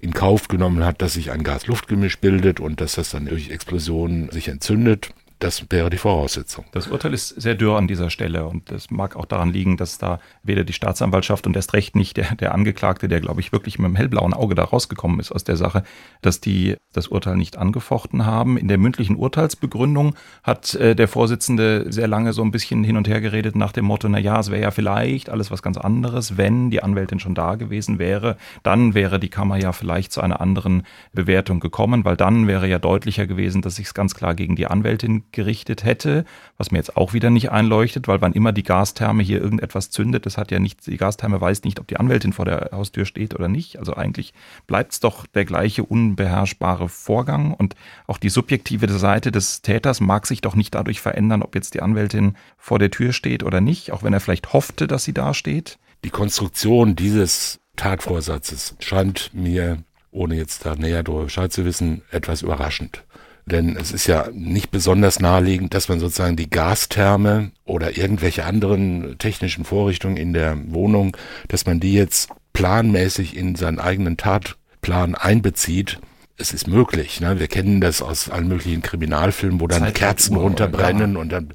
[0.00, 4.30] in Kauf genommen hat, dass sich ein Gas-Luft-Gemisch bildet und dass das dann durch Explosionen
[4.30, 5.10] sich entzündet.
[5.42, 6.66] Das wäre die Voraussetzung.
[6.70, 9.98] Das Urteil ist sehr dürr an dieser Stelle und das mag auch daran liegen, dass
[9.98, 13.76] da weder die Staatsanwaltschaft und erst recht nicht der, der Angeklagte, der glaube ich wirklich
[13.80, 15.82] mit einem hellblauen Auge da rausgekommen ist aus der Sache,
[16.20, 18.56] dass die das Urteil nicht angefochten haben.
[18.56, 23.08] In der mündlichen Urteilsbegründung hat äh, der Vorsitzende sehr lange so ein bisschen hin und
[23.08, 26.36] her geredet nach dem Motto, na ja, es wäre ja vielleicht alles was ganz anderes,
[26.36, 30.40] wenn die Anwältin schon da gewesen wäre, dann wäre die Kammer ja vielleicht zu einer
[30.40, 34.54] anderen Bewertung gekommen, weil dann wäre ja deutlicher gewesen, dass sich es ganz klar gegen
[34.54, 36.24] die Anwältin gerichtet hätte,
[36.56, 40.26] was mir jetzt auch wieder nicht einleuchtet, weil wann immer die Gastherme hier irgendetwas zündet,
[40.26, 43.34] das hat ja nicht, die Gastherme weiß nicht, ob die Anwältin vor der Haustür steht
[43.34, 43.78] oder nicht.
[43.78, 44.34] Also eigentlich
[44.66, 47.74] bleibt es doch der gleiche unbeherrschbare Vorgang und
[48.06, 51.82] auch die subjektive Seite des Täters mag sich doch nicht dadurch verändern, ob jetzt die
[51.82, 55.34] Anwältin vor der Tür steht oder nicht, auch wenn er vielleicht hoffte, dass sie da
[55.34, 55.78] steht.
[56.04, 62.42] Die Konstruktion dieses Tatvorsatzes scheint mir, ohne jetzt da näher darüber Bescheid zu wissen, etwas
[62.42, 63.04] überraschend.
[63.46, 69.16] Denn es ist ja nicht besonders naheliegend, dass man sozusagen die Gastherme oder irgendwelche anderen
[69.18, 71.16] technischen Vorrichtungen in der Wohnung,
[71.48, 75.98] dass man die jetzt planmäßig in seinen eigenen Tatplan einbezieht.
[76.36, 77.20] Es ist möglich.
[77.20, 77.40] Ne?
[77.40, 81.20] Wir kennen das aus allen möglichen Kriminalfilmen, wo dann Kerzen runterbrennen ja.
[81.20, 81.52] und dann,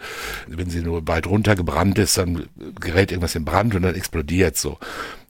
[0.47, 2.47] wenn sie nur weit runter gebrannt ist, dann
[2.80, 4.78] gerät irgendwas in Brand und dann explodiert so.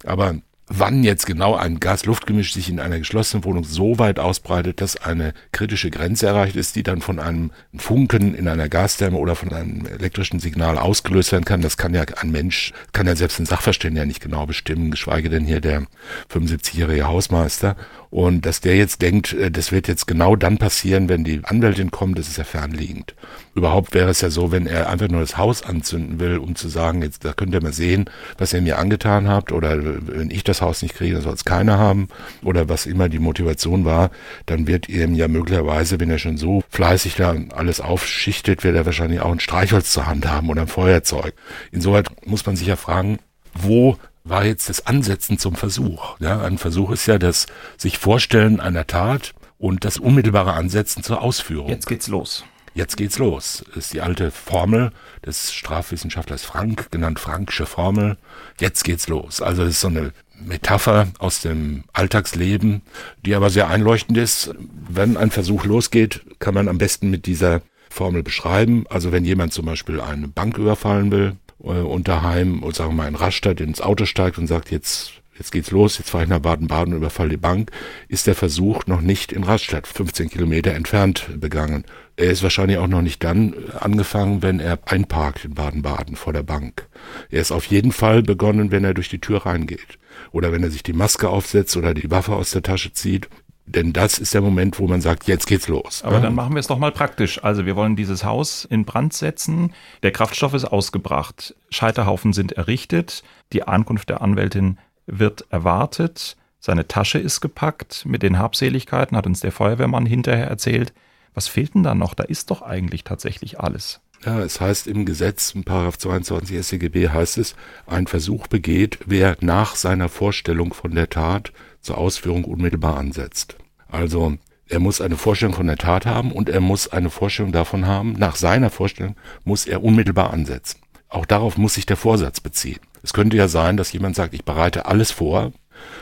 [0.05, 0.35] Aber
[0.67, 5.33] wann jetzt genau ein Gas-Luft-Gemisch sich in einer geschlossenen Wohnung so weit ausbreitet, dass eine
[5.51, 9.85] kritische Grenze erreicht ist, die dann von einem Funken in einer Gastherme oder von einem
[9.85, 11.61] elektrischen Signal ausgelöst werden kann.
[11.61, 15.45] Das kann ja ein Mensch, kann ja selbst ein Sachverständiger nicht genau bestimmen, geschweige denn
[15.45, 15.87] hier der
[16.31, 17.77] 75-jährige Hausmeister.
[18.09, 21.91] Und dass der jetzt denkt, äh, das wird jetzt genau dann passieren, wenn die Anwältin
[21.91, 23.15] kommt, das ist ja fernliegend.
[23.53, 26.69] Überhaupt wäre es ja so, wenn er einfach nur das Haus anzünden will, um zu
[26.69, 30.43] sagen, jetzt da könnt ihr mal sehen, was ihr mir angetan habt, oder wenn ich
[30.43, 32.07] das Haus nicht kriege, dann soll es keiner haben,
[32.43, 34.11] oder was immer die Motivation war,
[34.45, 38.85] dann wird ihm ja möglicherweise, wenn er schon so fleißig da alles aufschichtet, wird er
[38.85, 41.33] wahrscheinlich auch ein Streichholz zur Hand haben oder ein Feuerzeug.
[41.71, 43.19] Insoweit muss man sich ja fragen,
[43.53, 43.97] wo
[44.29, 46.19] war jetzt das Ansetzen zum Versuch.
[46.19, 51.21] Ja, ein Versuch ist ja das sich Vorstellen einer Tat und das unmittelbare Ansetzen zur
[51.21, 51.69] Ausführung.
[51.69, 52.43] Jetzt geht's los.
[52.73, 53.63] Jetzt geht's los.
[53.69, 54.91] Das ist die alte Formel
[55.25, 58.17] des Strafwissenschaftlers Frank, genannt Franksche Formel.
[58.59, 59.41] Jetzt geht's los.
[59.41, 62.83] Also das ist so eine Metapher aus dem Alltagsleben,
[63.25, 64.53] die aber sehr einleuchtend ist.
[64.87, 68.85] Wenn ein Versuch losgeht, kann man am besten mit dieser Formel beschreiben.
[68.89, 73.07] Also wenn jemand zum Beispiel eine Bank überfallen will, und daheim, und sagen wir mal
[73.07, 76.39] in Rastatt ins Auto steigt und sagt, jetzt jetzt geht's los, jetzt fahre ich nach
[76.39, 77.71] Baden-Baden und überfall die Bank,
[78.07, 81.85] ist der Versuch noch nicht in Rastatt, 15 Kilometer entfernt, begangen.
[82.15, 86.43] Er ist wahrscheinlich auch noch nicht dann angefangen, wenn er einparkt in Baden-Baden vor der
[86.43, 86.87] Bank.
[87.29, 89.99] Er ist auf jeden Fall begonnen, wenn er durch die Tür reingeht.
[90.31, 93.29] Oder wenn er sich die Maske aufsetzt oder die Waffe aus der Tasche zieht
[93.67, 96.01] denn das ist der Moment, wo man sagt, jetzt geht's los.
[96.03, 97.43] Aber dann machen wir es doch mal praktisch.
[97.43, 99.73] Also wir wollen dieses Haus in Brand setzen.
[100.03, 101.53] Der Kraftstoff ist ausgebracht.
[101.69, 103.23] Scheiterhaufen sind errichtet.
[103.51, 106.37] Die Ankunft der Anwältin wird erwartet.
[106.59, 110.93] Seine Tasche ist gepackt mit den Habseligkeiten, hat uns der Feuerwehrmann hinterher erzählt.
[111.33, 112.13] Was fehlt denn da noch?
[112.13, 113.99] Da ist doch eigentlich tatsächlich alles.
[114.25, 119.75] Ja, es heißt im Gesetz, in 22 StGB heißt es, ein Versuch begeht, wer nach
[119.75, 123.57] seiner Vorstellung von der Tat zur Ausführung unmittelbar ansetzt.
[123.89, 124.37] Also
[124.67, 128.13] er muss eine Vorstellung von der Tat haben und er muss eine Vorstellung davon haben,
[128.13, 130.79] nach seiner Vorstellung muss er unmittelbar ansetzen.
[131.09, 132.79] Auch darauf muss sich der Vorsatz beziehen.
[133.01, 135.53] Es könnte ja sein, dass jemand sagt, ich bereite alles vor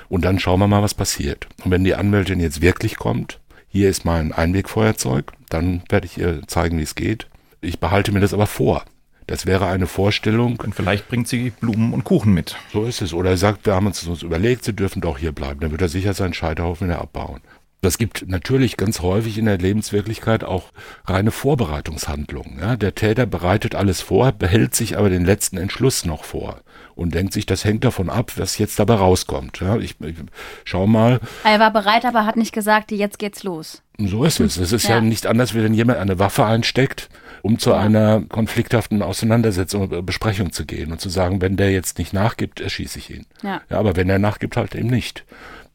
[0.10, 1.48] und dann schauen wir mal, was passiert.
[1.64, 6.42] Und wenn die Anwältin jetzt wirklich kommt, hier ist mein Einwegfeuerzeug, dann werde ich ihr
[6.48, 7.28] zeigen, wie es geht.
[7.62, 8.86] Ich behalte mir das aber vor.
[9.28, 10.60] Das wäre eine Vorstellung.
[10.64, 12.56] Und vielleicht bringt sie Blumen und Kuchen mit.
[12.72, 13.14] So ist es.
[13.14, 15.60] Oder er sagt, wir haben uns das überlegt, sie dürfen doch hier bleiben.
[15.60, 17.42] Dann wird er sicher seinen Scheiterhaufen wieder abbauen.
[17.86, 20.72] Das gibt natürlich ganz häufig in der Lebenswirklichkeit auch
[21.06, 22.58] reine Vorbereitungshandlungen.
[22.60, 26.62] Ja, der Täter bereitet alles vor, behält sich aber den letzten Entschluss noch vor
[26.96, 29.60] und denkt sich, das hängt davon ab, was jetzt dabei rauskommt.
[29.60, 30.16] Ja, ich, ich
[30.64, 31.20] schau mal.
[31.44, 33.84] Er war bereit, aber hat nicht gesagt, jetzt geht's los.
[34.00, 34.58] So ist es.
[34.58, 37.10] Es ist ja, ja nicht anders, wie wenn jemand eine Waffe einsteckt,
[37.46, 42.00] um zu einer konflikthaften Auseinandersetzung, oder Besprechung zu gehen und zu sagen, wenn der jetzt
[42.00, 43.28] nicht nachgibt, erschieße ich ihn.
[43.44, 43.62] Ja.
[43.70, 45.26] ja aber wenn er nachgibt, halt eben nicht.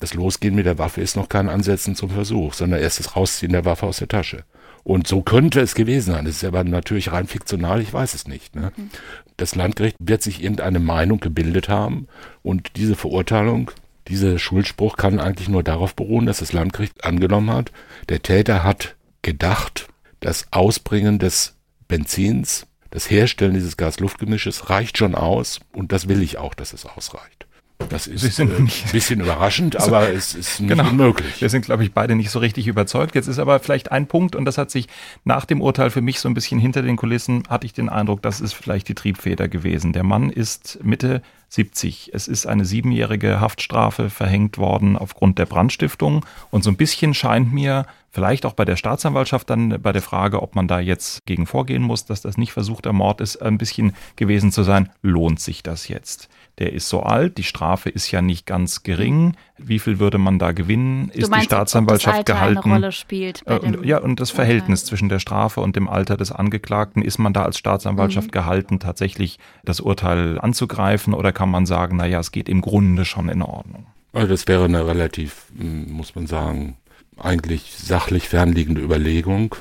[0.00, 3.52] Das Losgehen mit der Waffe ist noch kein Ansetzen zum Versuch, sondern erst das Rausziehen
[3.52, 4.42] der Waffe aus der Tasche.
[4.82, 6.24] Und so könnte es gewesen sein.
[6.24, 8.56] Das ist aber natürlich rein fiktional, ich weiß es nicht.
[8.56, 8.72] Ne?
[8.76, 8.90] Mhm.
[9.36, 12.08] Das Landgericht wird sich irgendeine Meinung gebildet haben
[12.42, 13.70] und diese Verurteilung,
[14.08, 17.70] dieser Schuldspruch kann eigentlich nur darauf beruhen, dass das Landgericht angenommen hat,
[18.08, 19.86] der Täter hat gedacht,
[20.18, 21.54] das Ausbringen des
[21.90, 26.86] Benzins, das Herstellen dieses Gas-Luft-Gemisches reicht schon aus und das will ich auch, dass es
[26.86, 27.46] ausreicht.
[27.88, 30.88] Das ist äh, ein bisschen überraschend, so, aber es ist nicht genau.
[30.88, 31.40] unmöglich.
[31.40, 33.14] Wir sind, glaube ich, beide nicht so richtig überzeugt.
[33.14, 34.86] Jetzt ist aber vielleicht ein Punkt, und das hat sich
[35.24, 38.22] nach dem Urteil für mich so ein bisschen hinter den Kulissen, hatte ich den Eindruck,
[38.22, 39.92] das ist vielleicht die Triebfeder gewesen.
[39.92, 42.12] Der Mann ist Mitte 70.
[42.14, 46.24] Es ist eine siebenjährige Haftstrafe verhängt worden aufgrund der Brandstiftung.
[46.50, 50.42] Und so ein bisschen scheint mir, vielleicht auch bei der Staatsanwaltschaft dann bei der Frage,
[50.42, 53.94] ob man da jetzt gegen vorgehen muss, dass das nicht versuchter Mord ist, ein bisschen
[54.16, 56.28] gewesen zu sein, lohnt sich das jetzt?
[56.58, 59.34] Der ist so alt, die Strafe ist ja nicht ganz gering.
[59.56, 61.08] Wie viel würde man da gewinnen?
[61.10, 62.70] Ist meinst, die Staatsanwaltschaft ob das Alter gehalten?
[62.70, 66.16] Eine Rolle spielt äh, und, ja, und das Verhältnis zwischen der Strafe und dem Alter
[66.16, 68.32] des Angeklagten, ist man da als Staatsanwaltschaft mhm.
[68.32, 73.30] gehalten, tatsächlich das Urteil anzugreifen oder kann man sagen, naja, es geht im Grunde schon
[73.30, 73.86] in Ordnung?
[74.12, 76.76] Also das wäre eine relativ, hm, muss man sagen,
[77.16, 79.54] eigentlich sachlich fernliegende Überlegung.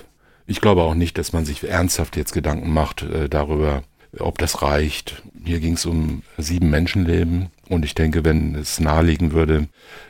[0.46, 3.84] Ich glaube auch nicht, dass man sich ernsthaft jetzt Gedanken macht äh, darüber,
[4.20, 5.24] ob das reicht.
[5.46, 9.70] Hier ging es um sieben Menschenleben und ich denke, wenn es naheliegen würde,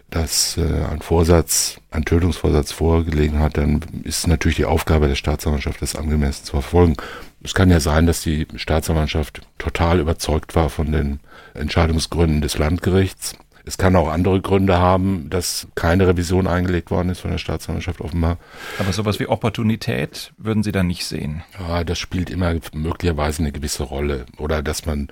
[0.09, 5.83] dass äh, ein Vorsatz, ein Tötungsvorsatz vorgelegen hat, dann ist natürlich die Aufgabe der Staatsanwaltschaft,
[5.83, 6.95] das angemessen zu verfolgen.
[7.41, 11.19] Es kann ja sein, dass die Staatsanwaltschaft total überzeugt war von den
[11.53, 13.35] Entscheidungsgründen des Landgerichts
[13.69, 18.01] es kann auch andere Gründe haben, dass keine Revision eingelegt worden ist von der Staatsanwaltschaft
[18.01, 18.39] offenbar.
[18.79, 21.43] Aber sowas wie Opportunität würden Sie da nicht sehen?
[21.59, 24.25] Ja, das spielt immer möglicherweise eine gewisse Rolle.
[24.37, 25.09] Oder dass man,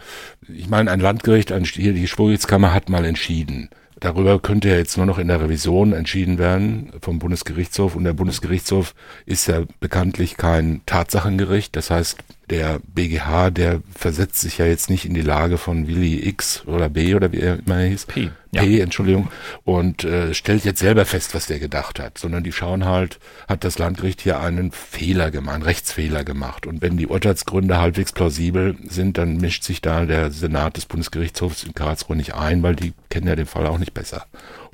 [0.48, 3.70] ich meine, ein Landgericht, hier die Schwurgerichtskammer hat mal entschieden.
[4.00, 7.96] Darüber könnte ja jetzt nur noch in der Revision entschieden werden vom Bundesgerichtshof.
[7.96, 8.94] Und der Bundesgerichtshof
[9.26, 11.76] ist ja bekanntlich kein Tatsachengericht.
[11.76, 12.18] Das heißt,
[12.50, 16.88] der BGH, der versetzt sich ja jetzt nicht in die Lage von Willi X oder
[16.90, 18.06] B oder wie er immer hieß.
[18.06, 18.30] P.
[18.52, 18.62] Ja.
[18.62, 19.30] P, Entschuldigung.
[19.66, 23.66] Und äh, stellt jetzt selber fest, was der gedacht hat, sondern die schauen halt, hat
[23.66, 26.66] das Landgericht hier einen Fehler gemacht, einen Rechtsfehler gemacht.
[26.66, 31.64] Und wenn die Urteilsgründe halbwegs plausibel sind, dann mischt sich da der Senat des Bundesgerichtshofs
[31.64, 34.26] in Karlsruhe nicht ein, weil die kennen ja den Fall auch nicht besser.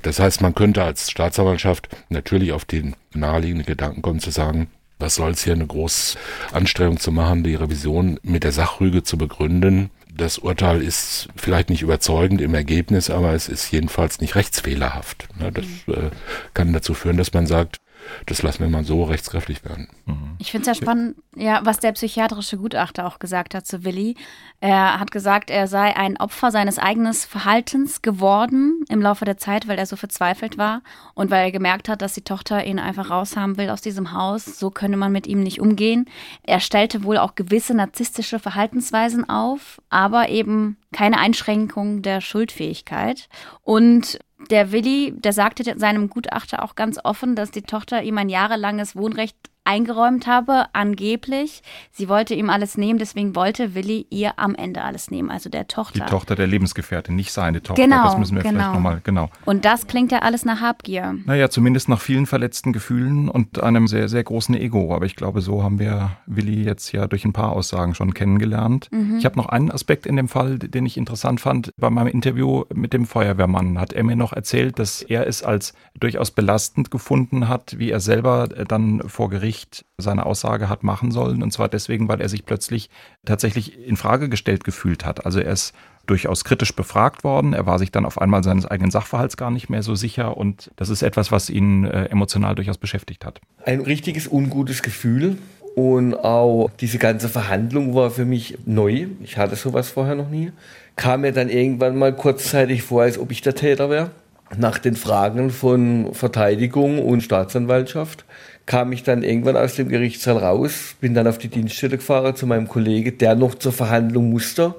[0.02, 5.16] Das heißt, man könnte als Staatsanwaltschaft natürlich auf den naheliegenden Gedanken kommen zu sagen, was
[5.16, 6.16] soll es hier eine große
[6.52, 9.90] Anstrengung zu machen, die Revision mit der Sachrüge zu begründen?
[10.16, 15.28] Das Urteil ist vielleicht nicht überzeugend im Ergebnis, aber es ist jedenfalls nicht rechtsfehlerhaft.
[15.40, 16.10] Das äh,
[16.54, 17.78] kann dazu führen, dass man sagt,
[18.26, 19.88] das lassen wir mal so rechtskräftig werden.
[20.06, 20.36] Mhm.
[20.38, 24.16] Ich finde es ja spannend, ja, was der psychiatrische Gutachter auch gesagt hat zu Willi.
[24.60, 29.68] Er hat gesagt, er sei ein Opfer seines eigenen Verhaltens geworden im Laufe der Zeit,
[29.68, 30.82] weil er so verzweifelt war
[31.14, 34.44] und weil er gemerkt hat, dass die Tochter ihn einfach raushaben will aus diesem Haus.
[34.58, 36.06] So könne man mit ihm nicht umgehen.
[36.42, 43.28] Er stellte wohl auch gewisse narzisstische Verhaltensweisen auf, aber eben keine Einschränkung der Schuldfähigkeit.
[43.62, 44.18] Und
[44.50, 48.96] der Willi, der sagte seinem Gutachter auch ganz offen, dass die Tochter ihm ein jahrelanges
[48.96, 51.62] Wohnrecht eingeräumt habe, angeblich.
[51.90, 55.66] Sie wollte ihm alles nehmen, deswegen wollte Willi ihr am Ende alles nehmen, also der
[55.68, 56.04] Tochter.
[56.04, 57.82] Die Tochter der Lebensgefährtin, nicht seine Tochter.
[57.82, 58.54] Genau, das müssen wir genau.
[58.54, 59.30] vielleicht nochmal, genau.
[59.46, 61.14] Und das klingt ja alles nach Habgier.
[61.24, 64.94] Naja, zumindest nach vielen verletzten Gefühlen und einem sehr, sehr großen Ego.
[64.94, 68.88] Aber ich glaube, so haben wir Willi jetzt ja durch ein paar Aussagen schon kennengelernt.
[68.92, 69.16] Mhm.
[69.18, 71.72] Ich habe noch einen Aspekt in dem Fall, den ich interessant fand.
[71.78, 75.72] Bei meinem Interview mit dem Feuerwehrmann hat er mir noch erzählt, dass er es als
[75.98, 81.12] durchaus belastend gefunden hat, wie er selber dann vor Gericht Gericht seine Aussage hat machen
[81.12, 81.42] sollen.
[81.42, 82.90] Und zwar deswegen, weil er sich plötzlich
[83.24, 85.24] tatsächlich in Frage gestellt gefühlt hat.
[85.24, 85.72] Also er ist
[86.06, 87.52] durchaus kritisch befragt worden.
[87.52, 90.36] Er war sich dann auf einmal seines eigenen Sachverhalts gar nicht mehr so sicher.
[90.36, 93.40] Und das ist etwas, was ihn äh, emotional durchaus beschäftigt hat.
[93.64, 95.38] Ein richtiges ungutes Gefühl.
[95.76, 99.06] Und auch diese ganze Verhandlung war für mich neu.
[99.22, 100.52] Ich hatte sowas vorher noch nie.
[100.96, 104.10] Kam mir dann irgendwann mal kurzzeitig vor, als ob ich der Täter wäre.
[104.58, 108.24] Nach den Fragen von Verteidigung und Staatsanwaltschaft
[108.66, 112.46] kam ich dann irgendwann aus dem Gerichtssaal raus, bin dann auf die Dienststelle gefahren zu
[112.46, 114.74] meinem Kollegen, der noch zur Verhandlung musste.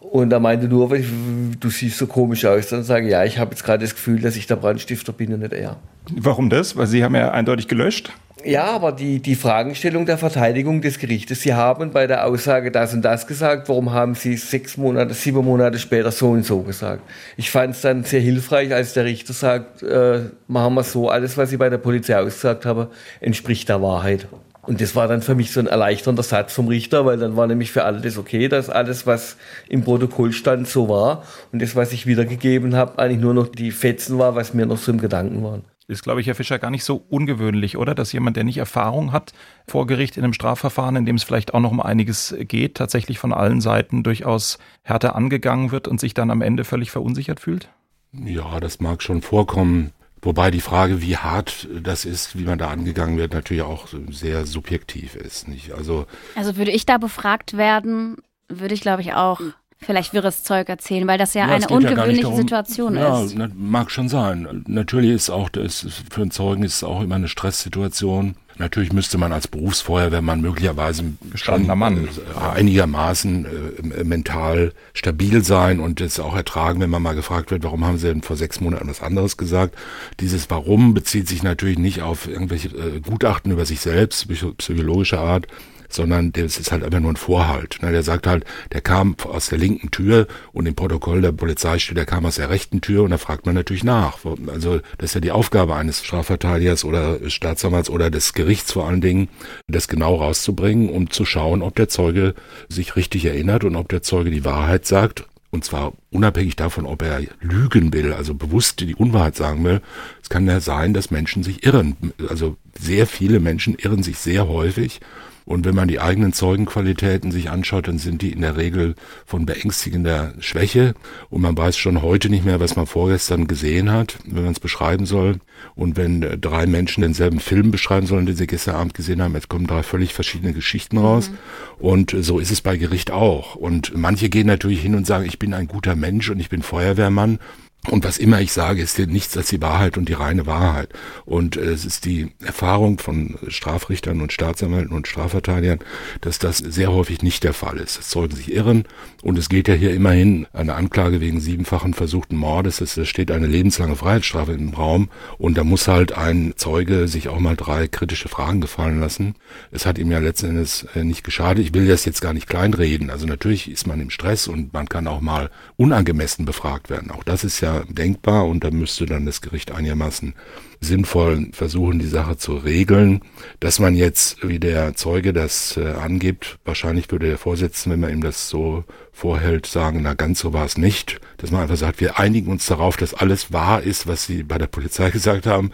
[0.00, 2.68] Und er meinte nur, du siehst so komisch aus.
[2.68, 5.32] Dann sage ich, ja, ich habe jetzt gerade das Gefühl, dass ich der Brandstifter bin
[5.34, 5.76] und nicht er.
[6.10, 6.76] Warum das?
[6.76, 8.12] Weil Sie haben ja eindeutig gelöscht.
[8.44, 12.94] Ja, aber die, die Fragestellung der Verteidigung des Gerichtes, Sie haben bei der Aussage das
[12.94, 17.02] und das gesagt, warum haben Sie sechs Monate, sieben Monate später so und so gesagt?
[17.36, 21.36] Ich fand es dann sehr hilfreich, als der Richter sagt, äh, machen wir so, alles,
[21.36, 22.90] was ich bei der Polizei ausgesagt habe,
[23.20, 24.28] entspricht der Wahrheit.
[24.62, 27.46] Und das war dann für mich so ein erleichternder Satz vom Richter, weil dann war
[27.46, 29.36] nämlich für alle das okay, dass alles, was
[29.68, 31.24] im Protokoll stand, so war.
[31.52, 34.78] Und das, was ich wiedergegeben habe, eigentlich nur noch die Fetzen war, was mir noch
[34.78, 35.64] so im Gedanken waren.
[35.90, 37.94] Ist, glaube ich, Herr Fischer, gar nicht so ungewöhnlich, oder?
[37.94, 39.32] Dass jemand, der nicht Erfahrung hat
[39.66, 43.18] vor Gericht in einem Strafverfahren, in dem es vielleicht auch noch um einiges geht, tatsächlich
[43.18, 47.70] von allen Seiten durchaus härter angegangen wird und sich dann am Ende völlig verunsichert fühlt?
[48.12, 49.92] Ja, das mag schon vorkommen.
[50.20, 54.44] Wobei die Frage, wie hart das ist, wie man da angegangen wird, natürlich auch sehr
[54.44, 55.48] subjektiv ist.
[55.48, 55.72] Nicht?
[55.72, 58.16] Also, also würde ich da befragt werden,
[58.48, 59.40] würde ich glaube ich auch
[59.80, 63.38] vielleicht wirres Zeug erzählen, weil das ja, ja eine ungewöhnliche ja Situation ja, ist.
[63.38, 64.64] Ja, mag schon sein.
[64.66, 68.34] Natürlich ist auch das, für einen Zeugen ist es auch immer eine Stresssituation.
[68.58, 76.00] Natürlich müsste man als Berufsfeuerwehrmann möglicherweise gestandener Mann äh, einigermaßen äh, mental stabil sein und
[76.00, 78.88] es auch ertragen, wenn man mal gefragt wird, warum haben Sie denn vor sechs Monaten
[78.88, 79.76] was anderes gesagt?
[80.18, 84.26] Dieses Warum bezieht sich natürlich nicht auf irgendwelche äh, Gutachten über sich selbst,
[84.58, 85.46] psychologischer Art,
[85.88, 87.78] sondern das ist halt einfach nur ein Vorhalt.
[87.82, 87.92] Ne?
[87.92, 91.96] Der sagt halt, der kam aus der linken Tür und im Protokoll der Polizei steht,
[91.96, 94.18] der kam aus der rechten Tür und da fragt man natürlich nach.
[94.48, 99.00] Also das ist ja die Aufgabe eines Strafverteidigers oder Staatsanwalts oder des Gerichts vor allen
[99.00, 99.28] Dingen,
[99.66, 102.34] das genau rauszubringen, um zu schauen, ob der Zeuge
[102.68, 107.02] sich richtig erinnert und ob der Zeuge die Wahrheit sagt und zwar unabhängig davon, ob
[107.02, 109.80] er lügen will, also bewusst die Unwahrheit sagen will.
[110.22, 111.96] Es kann ja sein, dass Menschen sich irren.
[112.28, 115.00] Also sehr viele Menschen irren sich sehr häufig
[115.48, 118.94] und wenn man die eigenen Zeugenqualitäten sich anschaut, dann sind die in der Regel
[119.24, 120.92] von beängstigender Schwäche.
[121.30, 124.60] Und man weiß schon heute nicht mehr, was man vorgestern gesehen hat, wenn man es
[124.60, 125.36] beschreiben soll.
[125.74, 129.32] Und wenn äh, drei Menschen denselben Film beschreiben sollen, den sie gestern Abend gesehen haben,
[129.32, 131.30] jetzt kommen drei völlig verschiedene Geschichten raus.
[131.30, 131.36] Mhm.
[131.78, 133.54] Und äh, so ist es bei Gericht auch.
[133.54, 136.60] Und manche gehen natürlich hin und sagen, ich bin ein guter Mensch und ich bin
[136.60, 137.38] Feuerwehrmann.
[137.86, 140.90] Und was immer ich sage, ist nichts als die Wahrheit und die reine Wahrheit.
[141.24, 145.78] Und äh, es ist die Erfahrung von Strafrichtern und Staatsanwälten und Strafverteidigern,
[146.20, 147.98] dass das sehr häufig nicht der Fall ist.
[147.98, 148.84] Es Zeugen sich irren
[149.22, 152.80] und es geht ja hier immerhin eine Anklage wegen siebenfachen versuchten Mordes.
[152.80, 155.08] Es steht eine lebenslange Freiheitsstrafe im Raum
[155.38, 159.36] und da muss halt ein Zeuge sich auch mal drei kritische Fragen gefallen lassen.
[159.70, 161.64] Es hat ihm ja letzten Endes äh, nicht geschadet.
[161.64, 163.08] Ich will das jetzt gar nicht kleinreden.
[163.08, 167.10] Also natürlich ist man im Stress und man kann auch mal unangemessen befragt werden.
[167.12, 170.34] Auch das ist ja denkbar und da müsste dann das Gericht einigermaßen
[170.80, 173.20] sinnvoll versuchen, die Sache zu regeln.
[173.60, 178.12] Dass man jetzt, wie der Zeuge das äh, angibt, wahrscheinlich würde der Vorsitzende, wenn man
[178.12, 178.84] ihm das so
[179.18, 181.20] vorhält, sagen, na ganz so war es nicht.
[181.38, 184.58] Dass man einfach sagt, wir einigen uns darauf, dass alles wahr ist, was sie bei
[184.58, 185.72] der Polizei gesagt haben.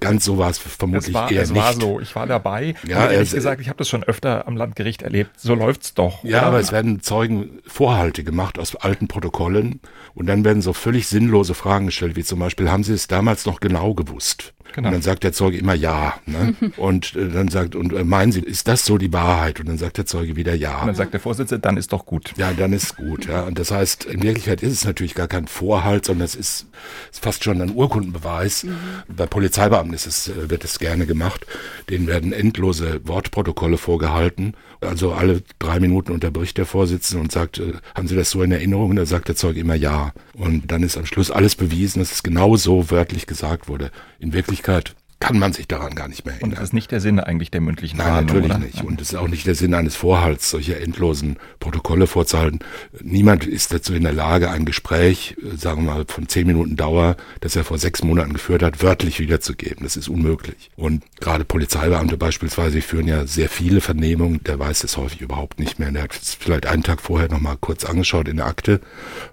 [0.00, 1.62] Ganz so war es vermutlich es war, eher es nicht.
[1.62, 2.74] war so, ich war dabei.
[2.86, 5.30] Ja, und ehrlich es, gesagt, ich habe das schon öfter am Landgericht erlebt.
[5.36, 6.24] So läuft's doch.
[6.24, 6.46] Ja, oder?
[6.46, 9.80] aber es werden Zeugen Vorhalte gemacht aus alten Protokollen
[10.14, 13.44] und dann werden so völlig sinnlose Fragen gestellt, wie zum Beispiel, haben Sie es damals
[13.44, 14.37] noch genau gewusst?
[14.38, 14.88] just Genau.
[14.88, 16.14] Und dann sagt der Zeuge immer ja.
[16.26, 16.54] Ne?
[16.76, 19.60] und äh, dann sagt, und äh, meinen Sie, ist das so die Wahrheit?
[19.60, 20.80] Und dann sagt der Zeuge wieder ja.
[20.80, 22.32] Und dann sagt der Vorsitzende, dann ist doch gut.
[22.36, 23.26] Ja, dann ist gut.
[23.26, 23.42] Ja.
[23.42, 26.66] Und das heißt, in Wirklichkeit ist es natürlich gar kein Vorhalt, sondern es ist,
[27.10, 28.64] ist fast schon ein Urkundenbeweis.
[28.64, 28.76] Mhm.
[29.08, 31.46] Bei Polizeibeamten ist es, äh, wird es gerne gemacht.
[31.90, 34.54] Denen werden endlose Wortprotokolle vorgehalten.
[34.80, 38.52] Also alle drei Minuten unterbricht der Vorsitzende und sagt, äh, haben Sie das so in
[38.52, 38.90] Erinnerung?
[38.90, 40.12] Und dann sagt der Zeuge immer ja.
[40.34, 43.90] Und dann ist am Schluss alles bewiesen, dass es genau so wörtlich gesagt wurde.
[44.20, 44.57] In Wirklichkeit
[45.20, 46.50] kann man sich daran gar nicht mehr erinnern.
[46.50, 48.66] Und das ist nicht der Sinn eigentlich der mündlichen Nein, Verhandlung, natürlich oder?
[48.66, 48.84] nicht.
[48.84, 52.60] Und es ist auch nicht der Sinn eines Vorhalts, solche endlosen Protokolle vorzuhalten.
[53.00, 56.76] Niemand ist dazu in der Lage, ein Gespräch, äh, sagen wir mal, von zehn Minuten
[56.76, 59.82] Dauer, das er vor sechs Monaten geführt hat, wörtlich wiederzugeben.
[59.82, 60.70] Das ist unmöglich.
[60.76, 64.44] Und gerade Polizeibeamte beispielsweise führen ja sehr viele Vernehmungen.
[64.44, 65.90] Der weiß es häufig überhaupt nicht mehr.
[65.90, 68.80] Der hat es vielleicht einen Tag vorher noch mal kurz angeschaut in der Akte.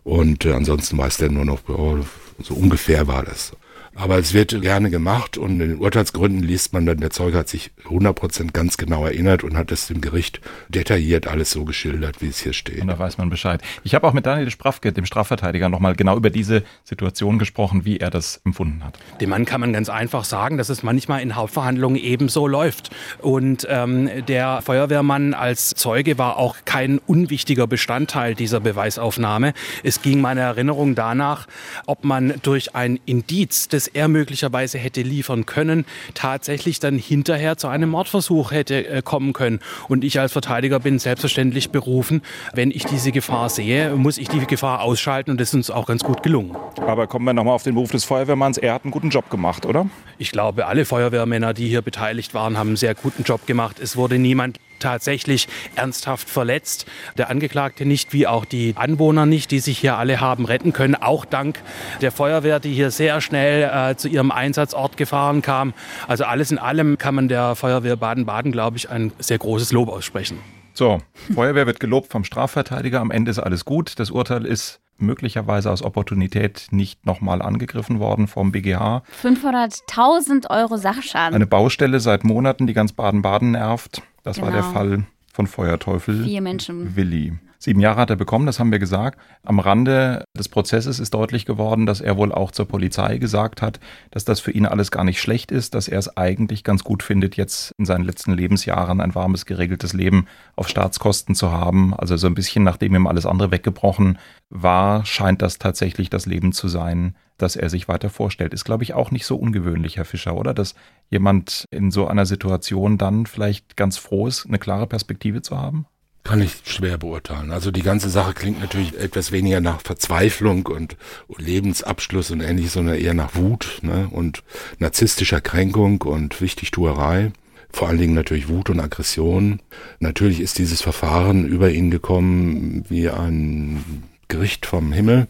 [0.04, 2.00] Und äh, ansonsten weiß der nur noch, oh,
[2.42, 3.52] so ungefähr war das.
[3.98, 7.48] Aber es wird gerne gemacht und in den Urteilsgründen liest man dann, der Zeuge hat
[7.48, 12.28] sich 100% ganz genau erinnert und hat es dem Gericht detailliert alles so geschildert, wie
[12.28, 12.82] es hier steht.
[12.82, 13.62] Und da weiß man Bescheid.
[13.84, 17.98] Ich habe auch mit Daniel Sprafke, dem Strafverteidiger, nochmal genau über diese Situation gesprochen, wie
[17.98, 19.00] er das empfunden hat.
[19.22, 22.90] Dem Mann kann man ganz einfach sagen, dass es manchmal in Hauptverhandlungen ebenso läuft.
[23.22, 29.54] Und ähm, der Feuerwehrmann als Zeuge war auch kein unwichtiger Bestandteil dieser Beweisaufnahme.
[29.84, 31.48] Es ging meiner Erinnerung danach,
[31.86, 37.68] ob man durch ein Indiz des er möglicherweise hätte liefern können, tatsächlich dann hinterher zu
[37.68, 39.60] einem Mordversuch hätte äh, kommen können.
[39.88, 42.22] Und ich als Verteidiger bin selbstverständlich berufen,
[42.54, 45.86] wenn ich diese Gefahr sehe, muss ich die Gefahr ausschalten und das ist uns auch
[45.86, 46.56] ganz gut gelungen.
[46.82, 48.58] Aber kommen wir nochmal auf den Beruf des Feuerwehrmanns.
[48.58, 49.88] Er hat einen guten Job gemacht, oder?
[50.18, 53.80] Ich glaube, alle Feuerwehrmänner, die hier beteiligt waren, haben einen sehr guten Job gemacht.
[53.80, 56.86] Es wurde niemand tatsächlich ernsthaft verletzt.
[57.18, 60.96] Der Angeklagte nicht, wie auch die Anwohner nicht, die sich hier alle haben retten können.
[60.96, 61.60] Auch dank
[62.02, 65.74] der Feuerwehr, die hier sehr schnell äh, zu ihrem Einsatzort gefahren kam.
[66.08, 69.90] Also alles in allem kann man der Feuerwehr Baden-Baden, glaube ich, ein sehr großes Lob
[69.90, 70.40] aussprechen.
[70.74, 71.00] So,
[71.34, 73.00] Feuerwehr wird gelobt vom Strafverteidiger.
[73.00, 73.98] Am Ende ist alles gut.
[73.98, 79.04] Das Urteil ist möglicherweise aus Opportunität nicht nochmal angegriffen worden vom BGH.
[79.24, 81.36] 500.000 Euro Sachschaden.
[81.36, 84.02] Eine Baustelle seit Monaten, die ganz Baden-Baden nervt.
[84.26, 84.48] Das Genau.
[84.48, 86.96] war der Fall von Feuerteufel Vier Menschen.
[86.96, 87.34] Willi.
[87.66, 89.20] Sieben Jahre hat er bekommen, das haben wir gesagt.
[89.42, 93.80] Am Rande des Prozesses ist deutlich geworden, dass er wohl auch zur Polizei gesagt hat,
[94.12, 97.02] dass das für ihn alles gar nicht schlecht ist, dass er es eigentlich ganz gut
[97.02, 101.96] findet, jetzt in seinen letzten Lebensjahren ein warmes, geregeltes Leben auf Staatskosten zu haben.
[101.96, 104.20] Also so ein bisschen, nachdem ihm alles andere weggebrochen
[104.52, 108.54] war, scheint das tatsächlich das Leben zu sein, das er sich weiter vorstellt.
[108.54, 110.54] Ist, glaube ich, auch nicht so ungewöhnlich, Herr Fischer, oder?
[110.54, 110.76] Dass
[111.10, 115.88] jemand in so einer Situation dann vielleicht ganz froh ist, eine klare Perspektive zu haben?
[116.26, 117.52] Kann ich schwer beurteilen.
[117.52, 120.98] Also die ganze Sache klingt natürlich etwas weniger nach Verzweiflung und
[121.38, 124.10] Lebensabschluss und ähnliches, sondern eher nach Wut ne?
[124.10, 124.42] und
[124.80, 127.32] narzisstischer Kränkung und Wichtigtuerei.
[127.72, 129.62] Vor allen Dingen natürlich Wut und Aggression.
[130.00, 135.28] Natürlich ist dieses Verfahren über ihn gekommen wie ein Gericht vom Himmel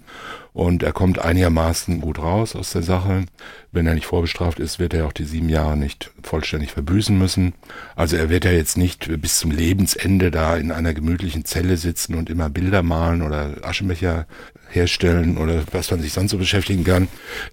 [0.55, 3.25] und er kommt einigermaßen gut raus aus der Sache.
[3.73, 7.53] Wenn er nicht vorbestraft ist, wird er auch die sieben Jahre nicht vollständig verbüßen müssen.
[7.97, 12.15] Also er wird ja jetzt nicht bis zum Lebensende da in einer gemütlichen Zelle sitzen
[12.15, 14.27] und immer Bilder malen oder Aschenbecher
[14.69, 17.09] herstellen oder was man sich sonst so beschäftigen kann,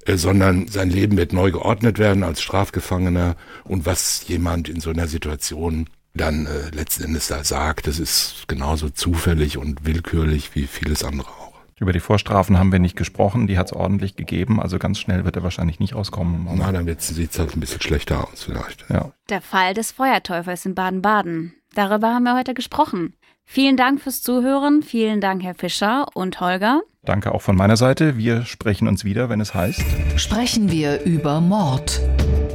[0.07, 3.35] äh, sondern sein Leben wird neu geordnet werden als Strafgefangener
[3.65, 8.45] und was jemand in so einer Situation dann äh, letzten Endes da sagt, das ist
[8.49, 11.53] genauso zufällig und willkürlich wie vieles andere auch.
[11.81, 15.25] Über die Vorstrafen haben wir nicht gesprochen, die hat es ordentlich gegeben, also ganz schnell
[15.25, 16.47] wird er wahrscheinlich nicht rauskommen.
[16.55, 18.85] Na, dann sieht es halt ein bisschen schlechter aus vielleicht.
[18.89, 19.11] Ja.
[19.29, 21.55] Der Fall des Feuerteufels in Baden-Baden.
[21.75, 23.15] Darüber haben wir heute gesprochen.
[23.45, 24.83] Vielen Dank fürs Zuhören.
[24.83, 26.83] Vielen Dank, Herr Fischer und Holger.
[27.05, 28.17] Danke auch von meiner Seite.
[28.17, 29.83] Wir sprechen uns wieder, wenn es heißt.
[30.17, 32.01] Sprechen wir über Mord.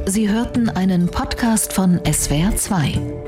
[0.06, 3.27] Sie hörten einen Podcast von SWR2.